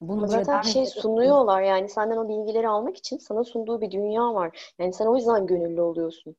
Bunu 0.00 0.28
Zaten 0.28 0.62
şey 0.62 0.86
sunuyorlar 0.86 1.62
yani 1.62 1.88
senden 1.88 2.16
o 2.16 2.28
bilgileri 2.28 2.68
almak 2.68 2.96
için 2.96 3.18
sana 3.18 3.44
sunduğu 3.44 3.80
bir 3.80 3.90
dünya 3.90 4.34
var. 4.34 4.72
Yani 4.78 4.92
sen 4.92 5.06
o 5.06 5.16
yüzden 5.16 5.46
gönüllü 5.46 5.80
oluyorsun. 5.80 6.36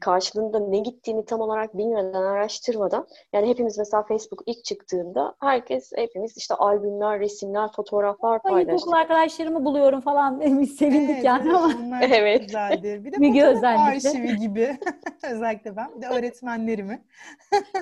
Karşılığında 0.00 0.60
ne 0.60 0.78
gittiğini 0.78 1.24
tam 1.24 1.40
olarak 1.40 1.76
bilmeden, 1.78 2.12
araştırmadan 2.12 3.06
yani 3.32 3.48
hepimiz 3.48 3.78
mesela 3.78 4.02
Facebook 4.02 4.42
ilk 4.46 4.64
çıktığında 4.64 5.34
herkes 5.40 5.92
hepimiz 5.96 6.36
işte 6.36 6.54
albümler, 6.54 7.20
resimler, 7.20 7.72
fotoğraflar 7.72 8.32
Ay, 8.32 8.38
paylaştık. 8.40 8.74
ilkokul 8.74 8.92
arkadaşlarımı 8.92 9.64
buluyorum 9.64 10.00
falan. 10.00 10.40
Biz 10.60 10.76
sevindik 10.76 11.10
Evet, 11.10 11.24
yani 11.24 11.56
ama. 11.56 12.00
Evet. 12.02 12.42
güzeldir. 12.42 13.04
Bir 13.04 13.12
de 13.12 13.16
Müge 13.16 13.40
fotoğraf 13.40 13.56
özellikle. 13.56 14.08
arşivi 14.08 14.36
gibi. 14.36 14.78
özellikle 15.30 15.76
ben. 15.76 15.96
Bir 15.96 16.02
de 16.02 16.06
öğretmenlerimi. 16.06 17.02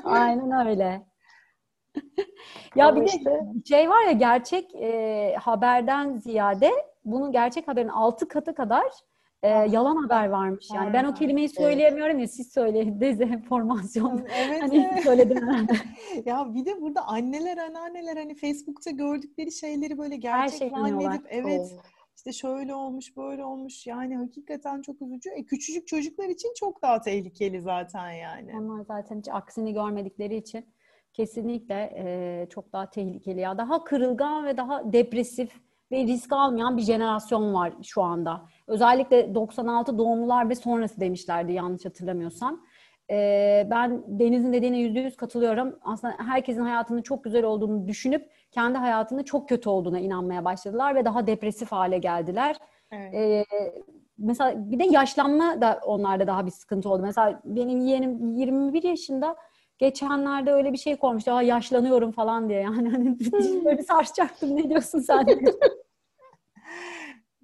Aynen 0.05 0.67
öyle. 0.67 1.03
ya 2.77 2.89
Ama 2.89 2.97
bir 2.97 3.07
de 3.07 3.17
işte- 3.17 3.41
şey 3.69 3.91
var 3.91 4.05
ya 4.07 4.13
gerçek 4.13 4.75
e, 4.75 5.35
haberden 5.41 6.17
ziyade 6.17 6.71
bunun 7.05 7.33
gerçek 7.33 7.69
haberin 7.69 7.89
altı 7.89 8.29
katı 8.29 8.55
kadar 8.55 8.87
e, 9.43 9.49
yalan 9.49 9.97
haber 9.97 10.29
varmış. 10.29 10.69
Yani 10.75 10.93
ben 10.93 11.05
o 11.05 11.07
aynen. 11.07 11.15
kelimeyi 11.15 11.49
söyleyemiyorum 11.49 12.19
ya 12.19 12.29
siz 12.29 12.53
söyleyin. 12.53 13.01
Dezenformasyon. 13.01 14.27
Evet. 14.39 14.63
Hani 14.63 14.89
evet. 14.93 15.05
söyledim 15.05 15.37
herhalde. 15.37 15.73
Ya 16.25 16.55
bir 16.55 16.65
de 16.65 16.81
burada 16.81 17.07
anneler, 17.07 17.57
anneanneler 17.59 18.17
hani 18.17 18.35
Facebook'ta 18.35 18.91
gördükleri 18.91 19.53
şeyleri 19.53 19.99
böyle 19.99 20.17
gerçek 20.17 20.73
inanıyorlar. 20.73 21.05
zannedip 21.05 21.27
evet 21.31 21.61
Oo. 21.61 21.81
işte 22.17 22.33
şöyle 22.33 22.75
olmuş, 22.75 23.17
böyle 23.17 23.45
olmuş. 23.45 23.87
Yani 23.87 24.17
hakikaten 24.17 24.83
çok 24.83 25.03
üzücü. 25.03 25.31
E, 25.31 25.45
küçücük 25.45 25.89
çocuklar 25.89 26.29
için 26.29 26.53
çok 26.57 26.83
daha 26.83 27.01
tehlikeli 27.01 27.61
zaten 27.61 28.11
yani. 28.13 28.53
Onlar 28.59 28.85
zaten 28.85 29.19
hiç 29.19 29.29
aksini 29.29 29.73
görmedikleri 29.73 30.37
için 30.37 30.67
kesinlikle 31.13 31.93
e, 31.97 32.47
çok 32.51 32.73
daha 32.73 32.91
tehlikeli. 32.91 33.41
Ya 33.41 33.59
daha 33.59 33.85
kırılgan 33.85 34.47
ve 34.47 34.57
daha 34.57 34.93
depresif 34.93 35.61
ve 35.93 36.05
risk 36.05 36.33
almayan 36.33 36.77
bir 36.77 36.83
jenerasyon 36.83 37.55
var 37.55 37.73
şu 37.83 38.03
anda. 38.03 38.43
Özellikle 38.67 39.35
96 39.35 39.99
doğumlular 39.99 40.49
ve 40.49 40.55
sonrası 40.55 41.01
demişlerdi 41.01 41.53
yanlış 41.53 41.85
hatırlamıyorsam. 41.85 42.61
E, 43.11 43.67
ben 43.71 44.03
Deniz'in 44.07 44.53
dediğine 44.53 44.79
yüzde 44.79 45.01
yüz 45.01 45.17
katılıyorum. 45.17 45.79
Aslında 45.83 46.15
herkesin 46.19 46.61
hayatının 46.61 47.03
çok 47.03 47.25
güzel 47.25 47.45
olduğunu 47.45 47.89
düşünüp 47.89 48.31
kendi 48.51 48.79
hayatının 48.79 49.23
çok 49.23 49.49
kötü 49.49 49.69
olduğuna 49.69 50.01
inanmaya 50.01 50.45
başladılar 50.45 50.95
ve 50.95 51.05
daha 51.05 51.27
depresif 51.27 51.73
hale 51.73 51.99
geldiler. 51.99 52.57
Evet. 52.91 53.15
Ee, 53.15 53.45
mesela 54.19 54.71
bir 54.71 54.79
de 54.79 54.85
yaşlanma 54.85 55.61
da 55.61 55.81
onlarda 55.85 56.27
daha 56.27 56.47
bir 56.47 56.51
sıkıntı 56.51 56.91
oldu. 56.91 57.03
Mesela 57.03 57.41
benim 57.45 57.81
yeğenim 57.81 58.35
21 58.37 58.83
yaşında 58.83 59.37
geçenlerde 59.79 60.53
öyle 60.53 60.73
bir 60.73 60.79
şey 60.79 60.97
koymuştu. 60.97 61.31
Aa, 61.33 61.43
yaşlanıyorum 61.43 62.13
falan 62.13 62.49
diye. 62.49 62.61
Yani 62.61 62.89
hani 62.91 63.17
böyle 63.65 63.83
sarsacaktım. 63.83 64.57
Ne 64.57 64.69
diyorsun 64.71 64.99
sen? 64.99 65.27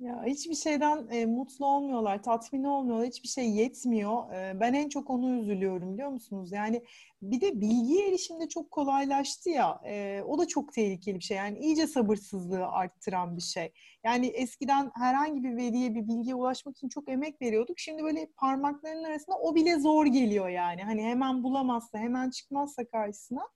Ya 0.05 0.25
hiçbir 0.27 0.55
şeyden 0.55 1.09
e, 1.11 1.27
mutlu 1.27 1.67
olmuyorlar, 1.67 2.23
tatmin 2.23 2.65
olmuyorlar, 2.65 3.07
hiçbir 3.07 3.29
şey 3.29 3.51
yetmiyor. 3.51 4.33
E, 4.33 4.61
ben 4.61 4.75
en 4.75 4.89
çok 4.89 5.11
onu 5.11 5.31
üzülüyorum 5.31 5.93
biliyor 5.95 6.09
musunuz? 6.09 6.53
Yani 6.53 6.85
bir 7.23 7.41
de 7.41 7.61
bilgiye 7.61 8.09
erişimde 8.09 8.49
çok 8.49 8.71
kolaylaştı 8.71 9.51
ya, 9.51 9.81
e, 9.85 10.23
o 10.27 10.39
da 10.39 10.49
çok 10.49 10.73
tehlikeli 10.73 11.19
bir 11.19 11.25
şey. 11.25 11.37
Yani 11.37 11.59
iyice 11.59 11.87
sabırsızlığı 11.87 12.67
arttıran 12.67 13.37
bir 13.37 13.43
şey. 13.43 13.73
Yani 14.05 14.27
eskiden 14.27 14.91
herhangi 14.95 15.43
bir 15.45 15.57
veriye, 15.57 15.95
bir 15.95 16.09
bilgiye 16.09 16.35
ulaşmak 16.35 16.77
için 16.77 16.89
çok 16.89 17.09
emek 17.09 17.43
veriyorduk. 17.43 17.79
Şimdi 17.79 18.03
böyle 18.03 18.27
parmaklarının 18.37 19.05
arasında 19.05 19.37
o 19.37 19.55
bile 19.55 19.79
zor 19.79 20.07
geliyor 20.07 20.49
yani. 20.49 20.83
Hani 20.83 21.03
hemen 21.03 21.43
bulamazsa, 21.43 21.99
hemen 21.99 22.31
çıkmazsa 22.31 22.85
karşısına 22.85 23.49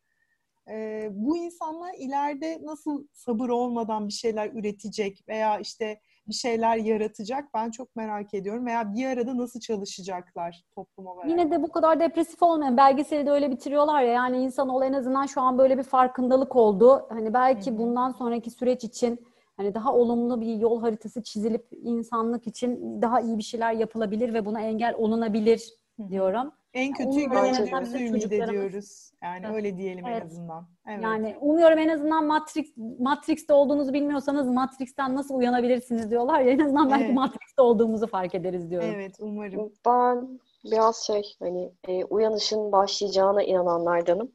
e, 0.70 1.08
bu 1.12 1.36
insanlar 1.36 1.94
ileride 1.98 2.58
nasıl 2.62 3.06
sabır 3.12 3.48
olmadan 3.48 4.08
bir 4.08 4.12
şeyler 4.12 4.50
üretecek 4.52 5.24
veya 5.28 5.58
işte 5.58 6.00
bir 6.28 6.34
şeyler 6.34 6.76
yaratacak 6.76 7.44
ben 7.54 7.70
çok 7.70 7.96
merak 7.96 8.34
ediyorum 8.34 8.66
veya 8.66 8.94
bir 8.94 9.06
arada 9.06 9.36
nasıl 9.36 9.60
çalışacaklar 9.60 10.62
toplum 10.74 11.06
olarak. 11.06 11.30
Yine 11.30 11.50
de 11.50 11.62
bu 11.62 11.72
kadar 11.72 12.00
depresif 12.00 12.42
olmayan 12.42 12.76
belgeseli 12.76 13.26
de 13.26 13.30
öyle 13.30 13.50
bitiriyorlar 13.50 14.02
ya 14.02 14.12
yani 14.12 14.38
insanoğlu 14.38 14.84
en 14.84 14.92
azından 14.92 15.26
şu 15.26 15.40
an 15.40 15.58
böyle 15.58 15.78
bir 15.78 15.82
farkındalık 15.82 16.56
oldu. 16.56 17.06
Hani 17.08 17.34
belki 17.34 17.70
Hı-hı. 17.70 17.78
bundan 17.78 18.10
sonraki 18.10 18.50
süreç 18.50 18.84
için 18.84 19.26
hani 19.56 19.74
daha 19.74 19.94
olumlu 19.94 20.40
bir 20.40 20.54
yol 20.54 20.80
haritası 20.80 21.22
çizilip 21.22 21.66
insanlık 21.82 22.46
için 22.46 23.02
daha 23.02 23.20
iyi 23.20 23.38
bir 23.38 23.42
şeyler 23.42 23.72
yapılabilir 23.72 24.34
ve 24.34 24.46
buna 24.46 24.60
engel 24.60 24.94
olunabilir 24.94 25.72
Hı-hı. 25.96 26.08
diyorum. 26.08 26.52
En 26.74 26.92
en 27.00 27.10
gördüğümüzü 27.10 27.98
ümit 27.98 28.32
ediyoruz. 28.32 29.10
Yani 29.22 29.40
Evet. 29.46 29.56
öyle 29.56 29.76
diyelim 29.76 30.06
en 30.06 30.12
Evet. 30.12 30.24
azından. 30.24 30.68
Evet. 30.88 31.02
Yani 31.04 31.36
umuyorum 31.40 31.78
en 31.78 31.88
azından 31.88 32.26
Matrix 32.26 32.76
Matrix'te 32.98 33.52
olduğunuzu 33.52 33.92
bilmiyorsanız 33.92 34.48
Matrix'ten 34.48 35.14
nasıl 35.14 35.34
uyanabilirsiniz 35.34 36.10
diyorlar 36.10 36.40
ya 36.40 36.50
en 36.50 36.58
azından 36.58 36.90
belki 36.90 37.04
Evet. 37.04 37.14
Matrix'te 37.14 37.62
olduğumuzu 37.62 38.06
fark 38.06 38.34
ederiz 38.34 38.70
diyorum. 38.70 38.88
evet 38.94 39.16
umarım. 39.20 39.72
Ben 39.86 40.40
biraz 40.64 40.96
şey 40.96 41.22
hani 41.40 41.72
e, 41.88 42.04
uyanışın 42.04 42.72
başlayacağına 42.72 43.42
inananlardanım. 43.42 44.32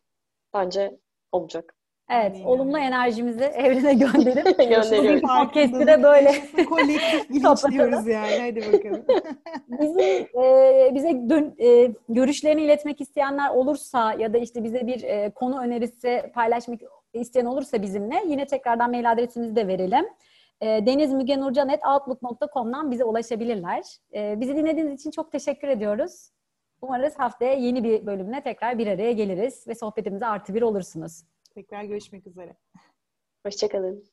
Bence 0.53 0.99
olacak. 1.31 1.75
Evet, 2.09 2.31
Aynen. 2.35 2.45
olumlu 2.45 2.77
enerjimizi 2.77 3.43
evrene 3.43 3.93
gönderip 4.03 4.45
Gönderiyoruz. 4.45 4.91
bugün 4.91 5.21
podcast'i 5.21 5.87
de 5.87 6.03
böyle 6.03 6.31
kolektif 6.69 7.29
bilinç 7.29 7.43
Kapatalım. 7.43 7.73
diyoruz 7.73 8.07
yani. 8.07 8.39
Hadi 8.39 8.73
bakalım. 8.73 9.05
bizim 9.67 10.27
e, 10.43 10.91
bize 10.95 11.09
dön- 11.29 11.55
e, 11.59 11.91
görüşlerini 12.09 12.61
iletmek 12.61 13.01
isteyenler 13.01 13.49
olursa 13.49 14.13
ya 14.13 14.33
da 14.33 14.37
işte 14.37 14.63
bize 14.63 14.87
bir 14.87 15.03
e, 15.03 15.29
konu 15.29 15.59
önerisi 15.61 16.23
paylaşmak 16.33 16.79
isteyen 17.13 17.45
olursa 17.45 17.81
bizimle 17.81 18.15
yine 18.27 18.45
tekrardan 18.45 18.91
mail 18.91 19.11
adresimizi 19.11 19.55
de 19.55 19.67
verelim. 19.67 20.05
E, 20.61 20.85
denizmügenurcan.outlook.com'dan 20.85 22.91
bize 22.91 23.03
ulaşabilirler. 23.03 23.83
E, 24.13 24.41
bizi 24.41 24.55
dinlediğiniz 24.55 24.99
için 24.99 25.11
çok 25.11 25.31
teşekkür 25.31 25.67
ediyoruz. 25.67 26.29
Umarız 26.81 27.19
haftaya 27.19 27.53
yeni 27.53 27.83
bir 27.83 28.05
bölümle 28.05 28.41
tekrar 28.41 28.77
bir 28.77 28.87
araya 28.87 29.11
geliriz 29.11 29.67
ve 29.67 29.75
sohbetimize 29.75 30.25
artı 30.25 30.53
bir 30.53 30.61
olursunuz. 30.61 31.23
Tekrar 31.55 31.83
görüşmek 31.83 32.27
üzere. 32.27 32.57
Hoşçakalın. 33.45 34.12